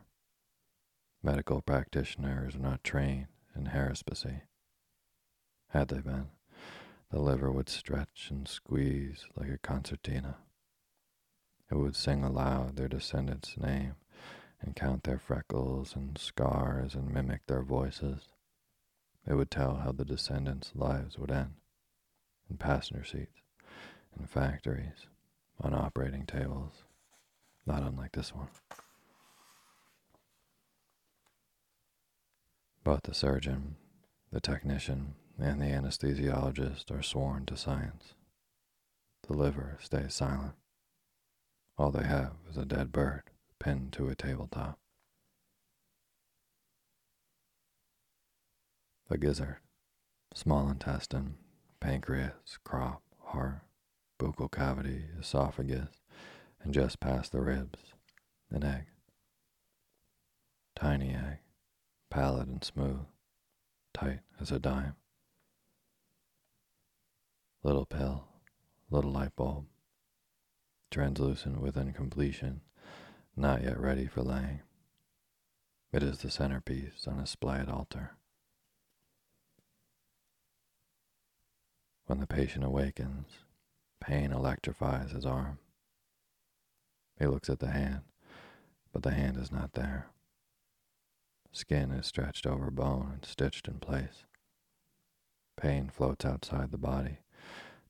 [1.23, 4.41] Medical practitioners are not trained in haruspicy.
[5.69, 6.27] Had they been,
[7.09, 10.37] the liver would stretch and squeeze like a concertina.
[11.71, 13.95] It would sing aloud their descendants' name
[14.61, 18.29] and count their freckles and scars and mimic their voices.
[19.25, 21.55] It would tell how the descendants' lives would end
[22.49, 23.41] in passenger seats,
[24.19, 25.07] in factories,
[25.59, 26.84] on operating tables,
[27.65, 28.47] not unlike this one.
[32.84, 33.76] But the surgeon,
[34.32, 38.13] the technician, and the anesthesiologist are sworn to science.
[39.28, 40.53] The liver stays silent.
[41.78, 43.24] All they have is a dead bird
[43.59, 44.80] pinned to a tabletop.
[49.09, 49.57] The gizzard,
[50.34, 51.36] small intestine,
[51.80, 53.61] pancreas, crop, heart,
[54.19, 55.89] buccal cavity, esophagus,
[56.63, 57.93] and just past the ribs,
[58.49, 58.86] an egg.
[60.75, 61.39] Tiny egg,
[62.09, 63.05] pallid and smooth,
[63.93, 64.95] tight as a dime.
[67.63, 68.25] Little pill,
[68.89, 69.65] little light bulb.
[70.91, 72.61] translucent with incompletion,
[73.36, 74.61] not yet ready for laying.
[75.91, 78.16] It is the centerpiece on a splayed altar.
[82.08, 83.28] When the patient awakens,
[83.99, 85.60] pain electrifies his arm.
[87.20, 88.01] He looks at the hand,
[88.93, 90.08] but the hand is not there.
[91.51, 94.24] Skin is stretched over bone and stitched in place.
[95.58, 97.18] Pain floats outside the body,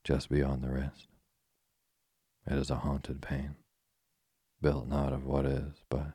[0.02, 1.06] just beyond the wrist.
[2.44, 3.54] It is a haunted pain,
[4.60, 6.14] built not of what is, but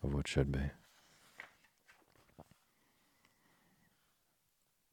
[0.00, 0.70] of what should be.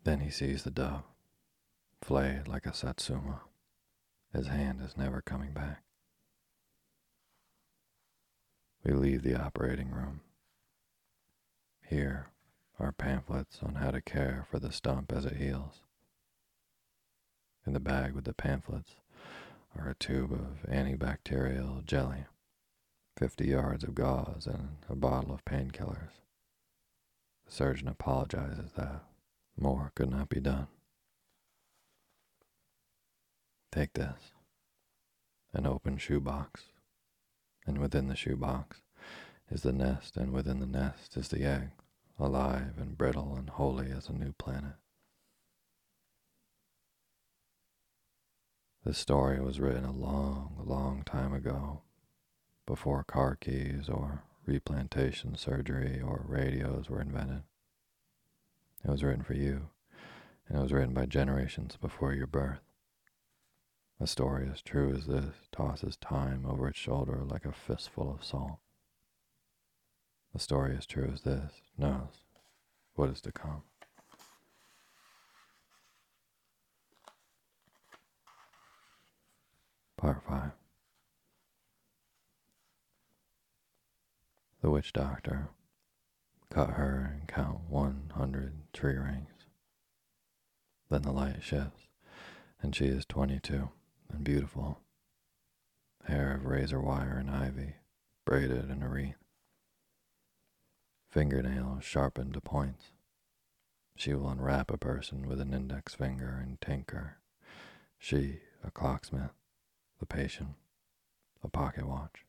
[0.04, 1.04] Then he sees the dove,
[2.04, 3.41] flayed like a satsuma.
[4.34, 5.84] His hand is never coming back.
[8.84, 10.20] We leave the operating room.
[11.88, 12.28] Here
[12.80, 15.82] are pamphlets on how to care for the stump as it heals.
[17.66, 18.95] In the bag with the pamphlets
[19.78, 22.26] are a tube of antibacterial jelly,
[23.18, 26.20] 50 yards of gauze, and a bottle of painkillers.
[27.45, 29.04] The surgeon apologizes that
[29.58, 30.68] more could not be done.
[33.74, 34.34] Take this
[35.52, 36.66] an open shoebox,
[37.66, 38.84] and within the shoebox
[39.50, 41.72] is the nest, and within the nest is the egg,
[42.20, 44.76] alive and brittle and holy as a new planet.
[48.86, 51.82] This story was written a long, long time ago,
[52.68, 57.42] before car keys or replantation surgery or radios were invented.
[58.86, 59.70] It was written for you,
[60.48, 62.60] and it was written by generations before your birth.
[64.04, 68.22] A story as true as this tosses time over its shoulder like a fistful of
[68.22, 68.58] salt.
[70.36, 72.26] A story as true as this knows
[72.95, 73.64] what is to come.
[79.95, 80.51] Part 5
[84.62, 85.47] The witch doctor
[86.49, 89.30] cut her and count 100 tree rings.
[90.89, 91.88] Then the light shifts,
[92.62, 93.70] and she is 22
[94.14, 94.80] and beautiful.
[96.05, 97.76] Hair of razor wire and ivy,
[98.26, 99.16] braided in a wreath.
[101.09, 102.91] Fingernails sharpened to points.
[103.95, 107.18] She will unwrap a person with an index finger and tinker.
[107.99, 109.34] She, a clocksmith,
[109.99, 110.55] the patient,
[111.43, 112.26] a pocket watch.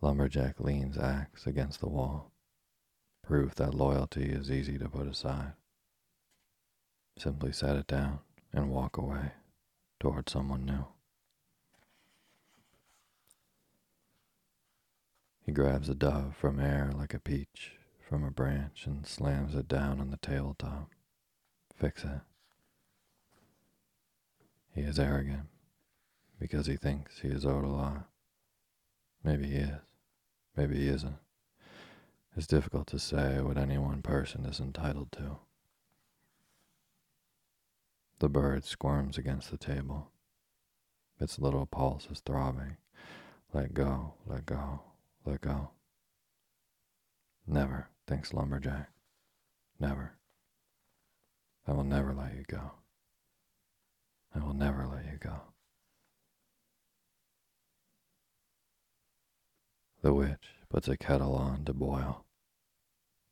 [0.00, 2.30] Lumberjack leans axe against the wall,
[3.22, 5.54] proof that loyalty is easy to put aside.
[7.18, 8.20] Simply set it down
[8.52, 9.32] and walk away
[9.98, 10.84] toward someone new.
[15.44, 17.72] He grabs a dove from air like a peach
[18.08, 20.90] from a branch and slams it down on the tabletop.
[21.76, 22.20] Fix it.
[24.72, 25.48] He is arrogant
[26.38, 28.06] because he thinks he is owed a lot.
[29.24, 29.80] Maybe he is.
[30.56, 31.18] Maybe he isn't.
[32.36, 35.38] It's difficult to say what any one person is entitled to.
[38.20, 40.10] The bird squirms against the table.
[41.20, 42.76] Its little pulse is throbbing.
[43.52, 44.80] Let go, let go,
[45.24, 45.70] let go.
[47.46, 48.90] Never, thinks Lumberjack.
[49.78, 50.14] Never.
[51.66, 52.72] I will never let you go.
[54.34, 55.40] I will never let you go.
[60.02, 62.24] The witch puts a kettle on to boil.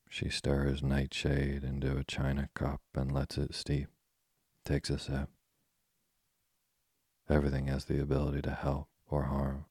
[0.08, 3.88] She stirs nightshade into a china cup and lets it steep
[4.66, 5.28] takes a sip.
[7.30, 9.64] Everything has the ability to help or harm,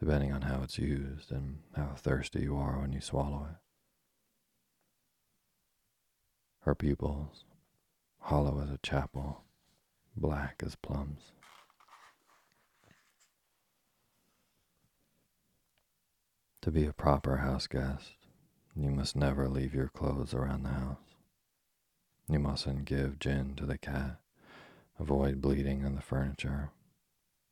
[0.00, 3.56] depending on how it's used and how thirsty you are when you swallow it.
[6.60, 7.44] Her pupils,
[8.18, 9.44] hollow as a chapel,
[10.16, 11.32] black as plums.
[16.62, 18.16] To be a proper house guest,
[18.74, 21.07] you must never leave your clothes around the house.
[22.30, 24.18] You mustn't give gin to the cat.
[24.98, 26.70] Avoid bleeding on the furniture.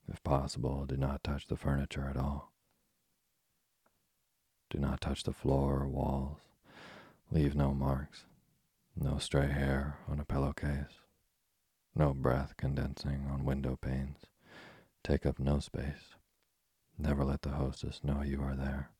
[0.06, 2.52] If possible, do not touch the furniture at all.
[4.68, 6.40] Do not touch the floor or walls.
[7.30, 8.24] Leave no marks.
[8.94, 11.00] No stray hair on a pillowcase.
[11.94, 14.18] No breath condensing on window panes.
[15.02, 16.16] Take up no space.
[16.98, 18.90] Never let the hostess know you are there.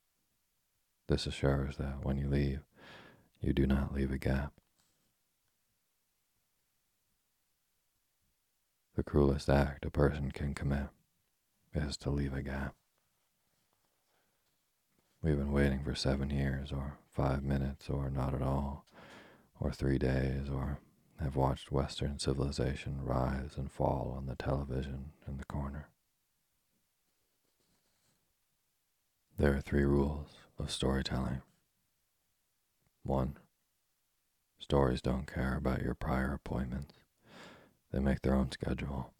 [1.09, 2.61] This assures that when you leave,
[3.41, 4.53] you do not leave a gap.
[8.97, 10.89] The cruelest act a person can commit
[11.75, 12.75] is to leave a gap.
[15.23, 18.87] We've been waiting for seven years, or five minutes, or not at all,
[19.61, 20.79] or three days, or
[21.21, 25.89] have watched Western civilization rise and fall on the television in the corner.
[29.39, 30.29] There are three rules
[30.59, 31.43] of storytelling.
[33.03, 33.37] One,
[34.59, 36.95] stories don't care about your prior appointments.
[37.93, 39.12] They make their own schedule.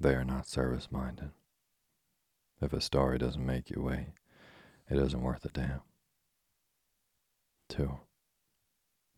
[0.00, 1.30] They are not service minded.
[2.60, 4.14] If a story doesn't make you wait,
[4.88, 5.82] it isn't worth a damn.
[7.68, 8.00] Two,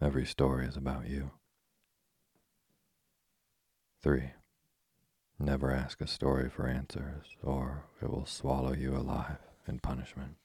[0.00, 1.30] every story is about you.
[4.02, 4.32] Three,
[5.38, 10.36] never ask a story for answers, or it will swallow you alive in punishment.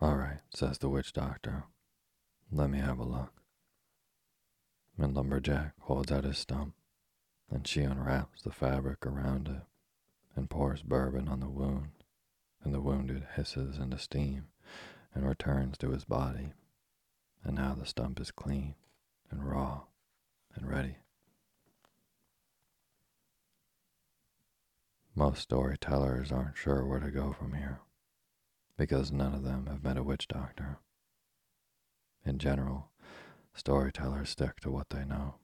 [0.00, 1.64] All right, says the witch doctor.
[2.52, 3.32] Let me have a look.
[4.98, 6.74] And Lumberjack holds out his stump,
[7.50, 9.62] and she unwraps the fabric around it
[10.34, 11.90] and pours bourbon on the wound,
[12.62, 14.46] and the wounded hisses into steam
[15.14, 16.52] and returns to his body.
[17.42, 18.74] And now the stump is clean
[19.30, 19.82] and raw
[20.54, 20.96] and ready.
[25.14, 27.80] Most storytellers aren't sure where to go from here
[28.76, 30.78] because none of them have met a witch doctor.
[32.26, 32.90] In general,
[33.54, 35.36] storytellers stick to what they know.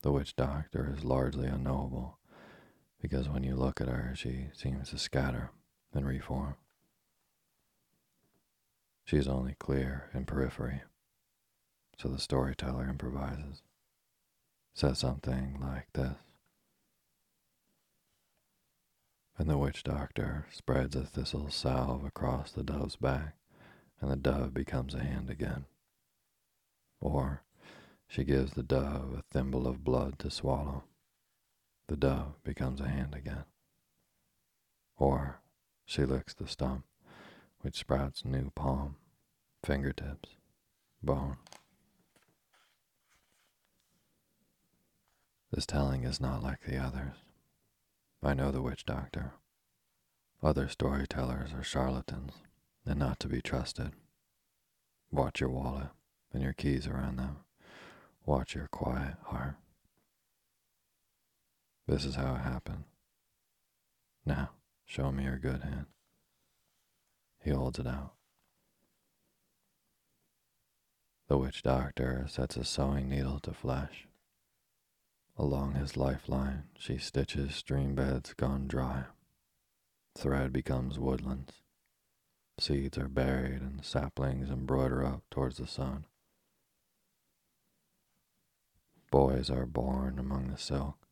[0.00, 2.18] The witch doctor is largely unknowable
[3.02, 5.50] because when you look at her, she seems to scatter
[5.92, 6.54] and reform.
[9.04, 10.80] She is only clear in periphery,
[11.98, 13.60] so the storyteller improvises,
[14.72, 16.16] says something like this.
[19.36, 23.34] And the witch doctor spreads a thistle salve across the dove's back,
[24.00, 25.66] and the dove becomes a hand again.
[27.00, 27.42] Or
[28.08, 30.84] she gives the dove a thimble of blood to swallow.
[31.88, 33.44] The dove becomes a hand again.
[34.96, 35.40] Or
[35.84, 36.84] she licks the stump,
[37.60, 38.96] which sprouts new palm,
[39.64, 40.30] fingertips,
[41.02, 41.36] bone.
[45.50, 47.16] This telling is not like the others.
[48.22, 49.32] I know the witch doctor.
[50.42, 52.32] Other storytellers are charlatans
[52.90, 53.92] and not to be trusted.
[55.10, 55.88] Watch your wallet
[56.32, 57.38] and your keys around them.
[58.26, 59.56] Watch your quiet heart.
[61.86, 62.84] This is how it happened.
[64.26, 64.50] Now,
[64.84, 65.86] show me your good hand.
[67.42, 68.12] He holds it out.
[71.28, 74.06] The witch doctor sets a sewing needle to flesh
[75.40, 79.04] Along his lifeline, she stitches stream beds gone dry.
[80.14, 81.62] Thread becomes woodlands.
[82.60, 86.04] Seeds are buried and saplings embroider up towards the sun.
[89.10, 91.06] Boys are born among the silk.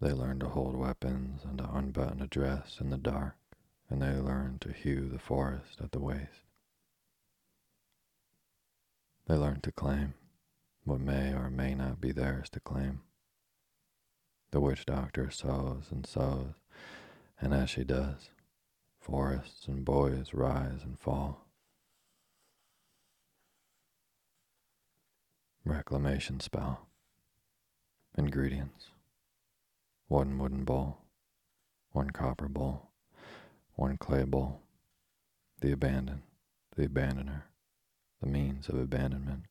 [0.00, 3.34] They learn to hold weapons and to unbutton a dress in the dark,
[3.88, 6.46] and they learn to hew the forest at the waist.
[9.26, 10.14] They learn to claim
[10.84, 13.00] what may or may not be theirs to claim.
[14.52, 16.54] The witch doctor sews and sews,
[17.40, 18.30] and as she does,
[19.00, 21.46] forests and boys rise and fall.
[25.64, 26.86] Reclamation spell.
[28.16, 28.90] Ingredients.
[30.08, 30.98] One wooden bowl,
[31.92, 32.90] one copper bowl,
[33.74, 34.60] one clay bowl,
[35.60, 36.22] the abandoned,
[36.76, 37.42] the abandoner,
[38.20, 39.44] the means of abandonment,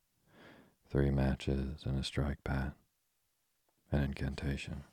[0.90, 2.74] three matches and a strike pad,
[3.92, 4.84] an incantation.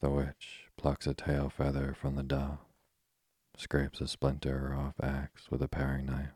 [0.00, 2.56] The witch plucks a tail feather from the dove,
[3.54, 6.32] scrapes a splinter off axe with a paring knife,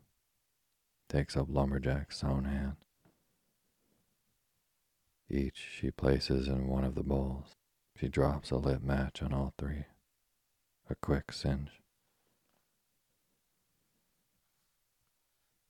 [1.09, 2.77] takes up Lumberjack's own hand.
[5.31, 7.57] Each she places in one of the bowls.
[7.99, 9.87] She drops a lit match on all three.
[10.91, 11.71] A quick singe.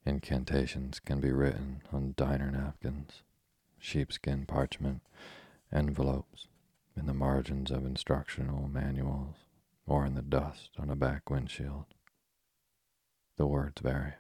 [0.05, 3.23] Incantations can be written on diner napkins,
[3.79, 5.03] sheepskin parchment,
[5.73, 6.49] envelopes,
[6.97, 9.37] in the margins of instructional manuals,
[9.87, 11.87] or in the dust on a back windshield.
[13.37, 14.15] The words vary.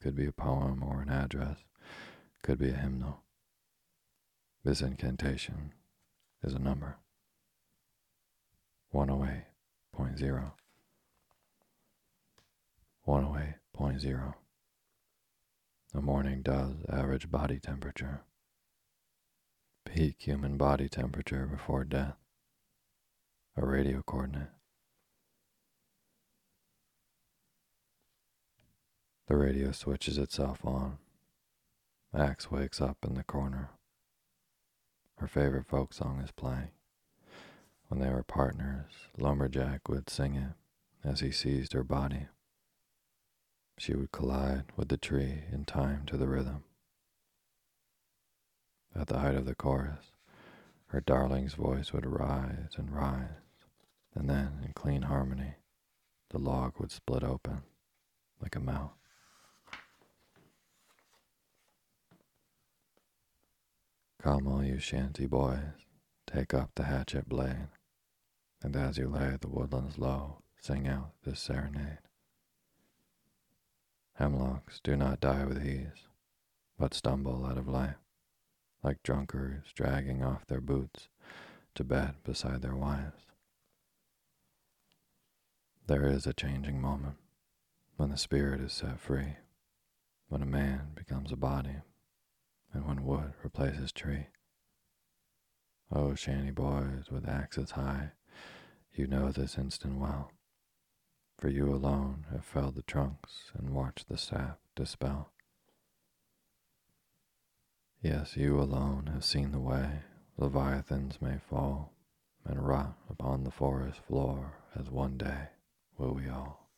[0.00, 1.58] Could be a poem or an address,
[2.42, 3.22] could be a hymnal.
[4.62, 5.72] This incantation
[6.42, 6.96] is a number
[8.94, 10.52] 108.0.
[13.06, 14.34] 108.0.
[15.92, 18.22] The morning does average body temperature
[19.86, 22.16] peak human body temperature before death,
[23.56, 24.50] a radio coordinate.
[29.28, 30.98] The radio switches itself on.
[32.14, 33.70] Axe wakes up in the corner.
[35.16, 36.70] Her favorite folk song is playing.
[37.88, 42.26] When they were partners, Lumberjack would sing it, as he seized her body.
[43.78, 46.64] She would collide with the tree in time to the rhythm.
[48.98, 50.12] At the height of the chorus,
[50.86, 53.28] her darling's voice would rise and rise,
[54.14, 55.56] and then, in clean harmony,
[56.30, 57.62] the log would split open
[58.40, 58.94] like a mouth.
[64.22, 65.84] Come, all you shanty boys,
[66.26, 67.68] take up the hatchet blade,
[68.62, 71.98] and as you lay the woodlands low, sing out this serenade.
[74.14, 76.08] Hemlocks do not die with ease,
[76.78, 77.96] but stumble out of life,
[78.86, 81.08] like drunkards dragging off their boots
[81.74, 83.24] to bed beside their wives.
[85.88, 87.16] There is a changing moment
[87.96, 89.38] when the spirit is set free,
[90.28, 91.82] when a man becomes a body,
[92.72, 94.28] and when wood replaces tree.
[95.90, 98.12] Oh, shanty boys with axes high,
[98.94, 100.30] you know this instant well,
[101.36, 105.32] for you alone have felled the trunks and watched the sap dispel.
[108.08, 110.02] Yes, you alone have seen the way
[110.38, 111.92] leviathans may fall
[112.44, 115.48] and rot upon the forest floor as one day
[115.98, 116.70] will we all.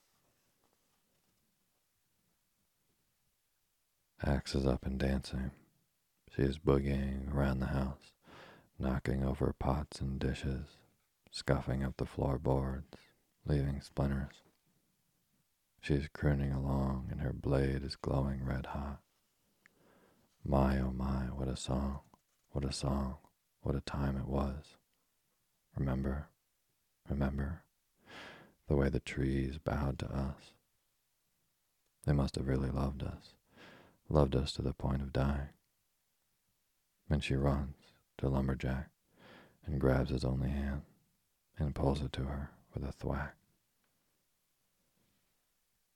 [4.24, 5.50] Axe is up and dancing.
[6.34, 8.14] She is boogieing around the house,
[8.78, 10.78] knocking over pots and dishes,
[11.30, 12.96] scuffing up the floorboards,
[13.44, 14.40] leaving splinters.
[15.82, 19.00] She is crooning along, and her blade is glowing red hot.
[20.50, 22.00] My, oh my, what a song,
[22.52, 23.16] what a song,
[23.60, 24.78] what a time it was.
[25.76, 26.28] Remember,
[27.06, 27.64] remember,
[28.66, 30.54] the way the trees bowed to us.
[32.06, 33.34] They must have really loved us,
[34.08, 35.50] loved us to the point of dying.
[37.10, 37.76] And she runs
[38.16, 38.88] to Lumberjack
[39.66, 40.80] and grabs his only hand
[41.58, 43.34] and pulls it to her with a thwack.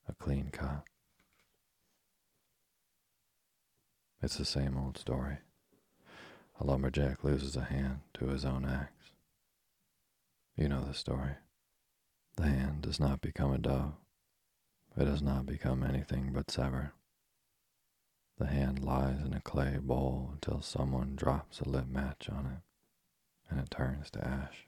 [0.06, 0.84] A clean cut.
[4.22, 5.38] It's the same old story.
[6.60, 9.10] A lumberjack loses a hand to his own axe.
[10.56, 11.32] You know the story.
[12.36, 13.94] The hand does not become a dove.
[14.96, 16.92] It does not become anything but severed.
[18.38, 22.62] The hand lies in a clay bowl until someone drops a lit match on it
[23.50, 24.66] and it turns to ash.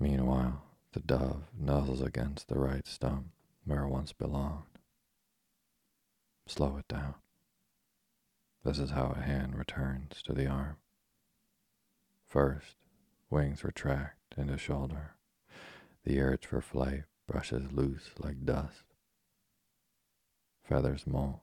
[0.00, 0.62] Meanwhile,
[0.92, 3.26] the dove nuzzles against the right stump
[3.64, 4.71] where it once belonged.
[6.46, 7.14] Slow it down.
[8.64, 10.76] This is how a hand returns to the arm.
[12.26, 12.76] First,
[13.30, 15.16] wings retract into shoulder.
[16.04, 18.84] The urge for flight brushes loose like dust.
[20.62, 21.40] Feathers molt.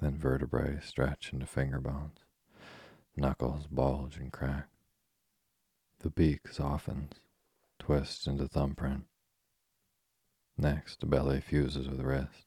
[0.00, 2.18] Then vertebrae stretch into finger bones.
[3.16, 4.68] Knuckles bulge and crack.
[6.00, 7.14] The beak softens,
[7.78, 9.04] twists into thumbprint.
[10.58, 12.45] Next, the belly fuses with the wrist.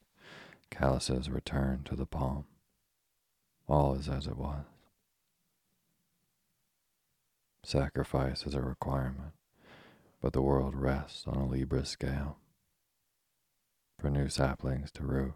[0.70, 2.44] Calluses return to the palm.
[3.68, 4.64] All is as it was.
[7.62, 9.32] Sacrifice is a requirement,
[10.20, 12.38] but the world rests on a Libra scale.
[13.98, 15.34] For new saplings to root,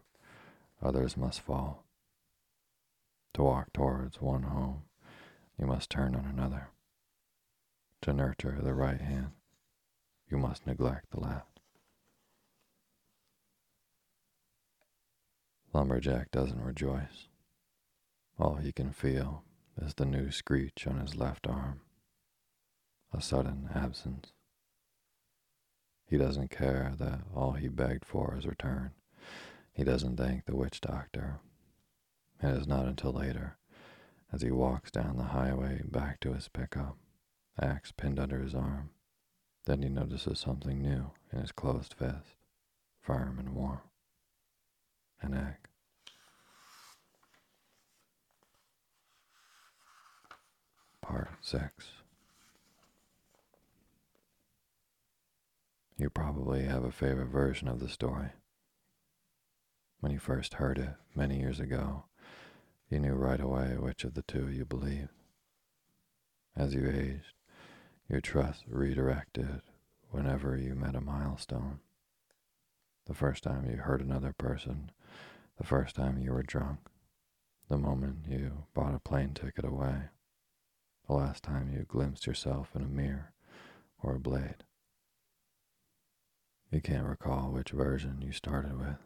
[0.83, 1.85] others must fall.
[3.35, 4.85] To walk towards one home,
[5.59, 6.71] you must turn on another.
[8.03, 9.33] To nurture the right hand,
[10.31, 11.54] you must neglect the left.
[15.75, 17.27] Lumberjack doesn't rejoice.
[18.39, 19.43] All he can feel
[19.77, 21.81] is the new screech on his left arm,
[23.13, 24.33] a sudden absence.
[26.07, 28.93] He doesn't care that all he begged for is returned.
[29.73, 31.41] He doesn't thank the witch doctor.
[32.41, 33.57] It is not until later,
[34.33, 36.97] as he walks down the highway back to his pickup,
[37.61, 38.91] axe pinned under his arm,
[39.65, 42.37] that he notices something new in his closed fist,
[43.01, 43.81] firm and warm
[45.25, 45.57] an egg.
[51.01, 51.71] Part 6
[55.97, 58.31] You probably have a favorite version of the story.
[60.01, 62.05] When you first heard it many years ago,
[62.91, 65.09] you knew right away which of the two you believed.
[66.57, 67.33] As you aged,
[68.09, 69.63] your trust redirected
[70.11, 71.81] whenever you met a milestone.
[73.07, 74.91] The first time you heard another person
[75.59, 76.81] the first time you were drunk,
[77.69, 80.09] the moment you bought a plane ticket away,
[81.07, 83.33] the last time you glimpsed yourself in a mirror
[84.03, 84.65] or a blade.
[86.71, 88.99] You can't recall which version you started with.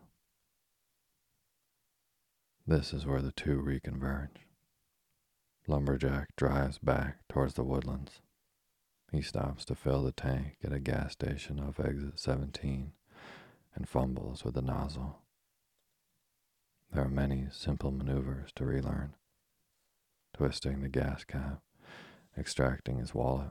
[2.67, 4.37] This is where the two reconverge.
[5.67, 8.21] Lumberjack drives back towards the woodlands.
[9.13, 12.93] He stops to fill the tank at a gas station off exit 17
[13.75, 15.23] and fumbles with the nozzle.
[16.93, 19.15] There are many simple maneuvers to relearn
[20.33, 21.61] twisting the gas cap,
[22.37, 23.51] extracting his wallet,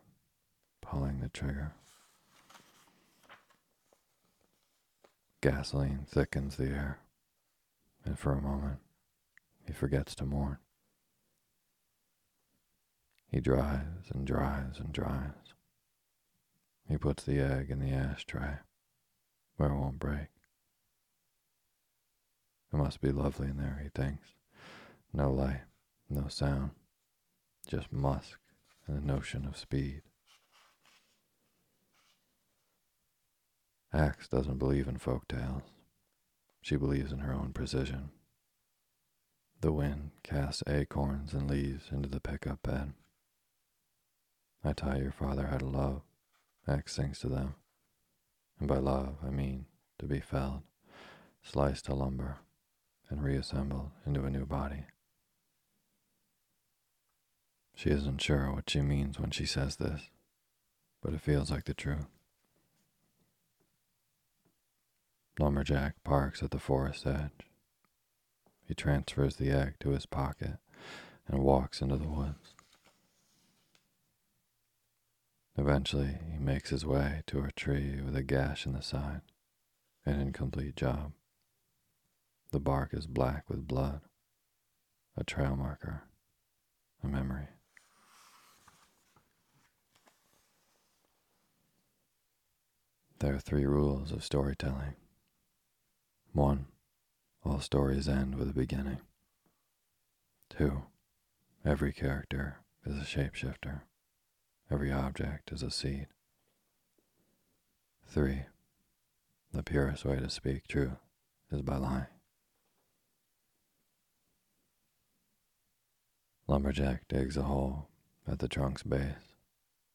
[0.82, 1.74] pulling the trigger.
[5.42, 7.00] Gasoline thickens the air,
[8.06, 8.80] and for a moment,
[9.66, 10.58] he forgets to mourn.
[13.30, 15.54] He drives and drives and drives.
[16.88, 18.60] He puts the egg in the ashtray
[19.58, 20.28] where it won't break.
[22.72, 24.30] It must be lovely in there, he thinks.
[25.14, 25.62] No light,
[26.10, 26.72] no sound,
[27.68, 28.40] just musk
[28.86, 30.02] and the notion of speed.
[33.94, 35.64] Axe doesn't believe in folk tales.
[36.62, 38.10] She believes in her own precision.
[39.62, 42.94] The wind casts acorns and leaves into the pickup bed.
[44.64, 46.02] I tie your father had a love,
[46.68, 47.56] Axe sings to them.
[48.60, 49.66] And by love, I mean
[50.00, 50.64] to be felled,
[51.42, 52.38] sliced to lumber,
[53.10, 54.86] and reassembled into a new body.
[57.76, 60.10] She isn't sure what she means when she says this,
[61.02, 62.08] but it feels like the truth.
[65.40, 67.48] Lumberjack parks at the forest edge.
[68.68, 70.58] He transfers the egg to his pocket
[71.28, 72.56] and walks into the woods.
[75.56, 79.22] Eventually, he makes his way to a tree with a gash in the side,
[80.06, 81.14] an incomplete job.
[82.58, 84.02] The bark is black with blood,
[85.16, 86.06] a trail marker,
[87.04, 87.50] a memory.
[93.20, 94.96] There are three rules of storytelling.
[96.34, 96.66] One,
[97.46, 99.02] all stories end with a beginning.
[100.50, 100.86] Two,
[101.64, 103.82] every character is a shapeshifter.
[104.72, 106.08] Every object is a seed.
[108.08, 108.46] Three,
[109.54, 110.98] the purest way to speak truth
[111.52, 112.17] is by lying.
[116.48, 117.90] Lumberjack digs a hole
[118.26, 119.36] at the trunk's base,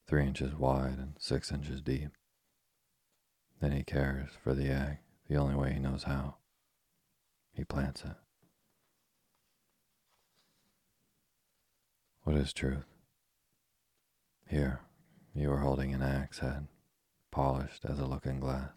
[0.06, 2.10] three inches wide and six inches deep.
[3.60, 4.98] Then he cares for the egg
[5.28, 6.36] the only way he knows how.
[7.54, 8.16] He plants it.
[12.24, 12.86] What is truth?
[14.46, 14.80] Here,
[15.34, 16.68] you are holding an axe head,
[17.30, 18.72] polished as a looking glass.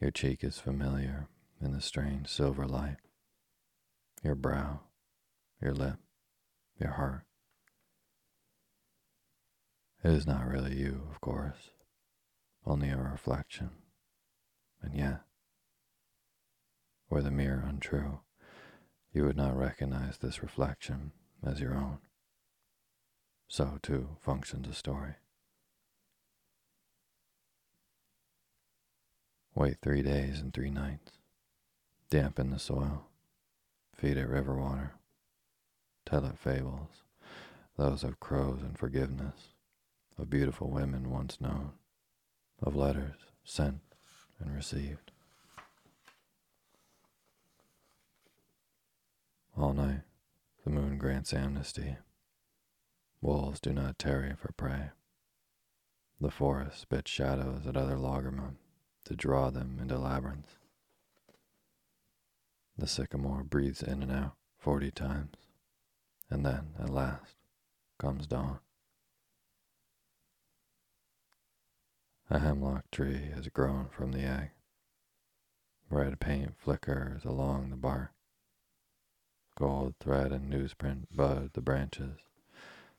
[0.00, 1.26] Your cheek is familiar
[1.60, 2.98] in the strange silver light.
[4.22, 4.80] Your brow,
[5.60, 5.98] your lip,
[6.80, 7.24] your heart.
[10.04, 11.70] It is not really you, of course,
[12.64, 13.70] only a reflection.
[14.80, 15.22] And yet,
[17.10, 18.20] were the mirror untrue,
[19.12, 21.12] you would not recognize this reflection
[21.44, 21.98] as your own.
[23.48, 25.14] So, too, functions a story.
[29.54, 31.12] Wait three days and three nights.
[32.10, 33.06] Dampen the soil.
[33.96, 34.97] Feed it river water.
[36.08, 37.02] Tell it fables,
[37.76, 39.48] those of crows and forgiveness,
[40.16, 41.72] of beautiful women once known,
[42.62, 43.80] of letters sent
[44.40, 45.10] and received.
[49.54, 50.00] All night,
[50.64, 51.98] the moon grants amnesty.
[53.20, 54.92] Wolves do not tarry for prey.
[56.22, 58.56] The forest spits shadows at other loggermen
[59.04, 60.56] to draw them into labyrinths.
[62.78, 65.34] The sycamore breathes in and out forty times,
[66.30, 67.36] and then, at last,
[67.98, 68.58] comes dawn.
[72.30, 74.50] A hemlock tree has grown from the egg.
[75.90, 78.12] Red paint flickers along the bark.
[79.56, 82.18] Gold thread and newsprint bud the branches.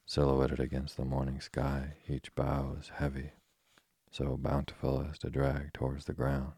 [0.08, 3.34] Silhouetted against the morning sky, each bough is heavy,
[4.10, 6.54] so bountiful as to drag towards the ground,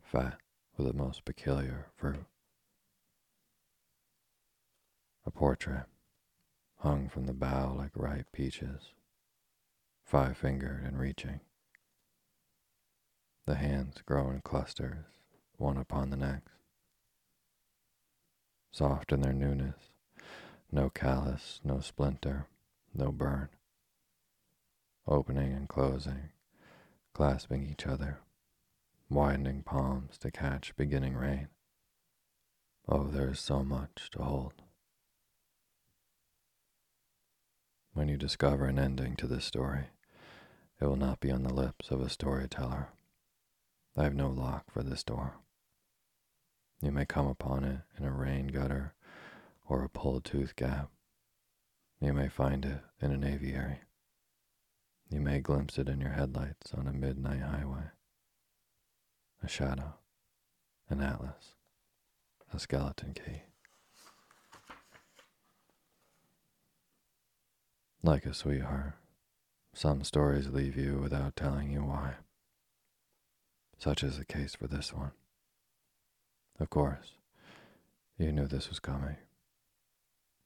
[0.00, 0.38] fat
[0.76, 2.24] with the most peculiar fruit.
[5.26, 5.86] A portrait
[6.86, 8.92] hung from the bough like ripe peaches,
[10.04, 11.40] five fingered and reaching.
[13.44, 15.06] The hands grow in clusters,
[15.56, 16.52] one upon the next.
[18.70, 19.90] Soft in their newness,
[20.70, 22.46] no callus, no splinter,
[22.94, 23.48] no burn.
[25.08, 26.28] Opening and closing,
[27.12, 28.20] clasping each other,
[29.10, 31.48] widening palms to catch beginning rain.
[32.88, 34.52] Oh, there is so much to hold.
[37.96, 39.86] When you discover an ending to this story,
[40.78, 42.88] it will not be on the lips of a storyteller
[43.96, 45.36] I have no lock for this door.
[46.82, 48.92] You may come upon it in a rain gutter
[49.66, 50.90] or a pulled tooth gap.
[51.98, 53.78] You may find it in an aviary.
[55.08, 57.92] You may glimpse it in your headlights on a midnight highway.
[59.42, 59.94] A shadow,
[60.90, 61.54] an atlas,
[62.52, 63.44] a skeleton key.
[68.02, 68.94] Like a sweetheart,
[69.74, 72.14] some stories leave you without telling you why.
[73.78, 75.12] Such is the case for this one.
[76.60, 77.12] Of course,
[78.16, 79.16] you knew this was coming.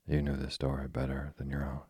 [0.06, 1.82] You knew this story better than your own.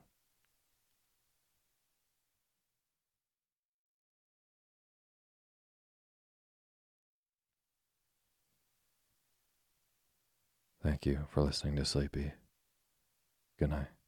[10.82, 12.32] Thank you for listening to Sleepy.
[13.58, 13.99] Good night.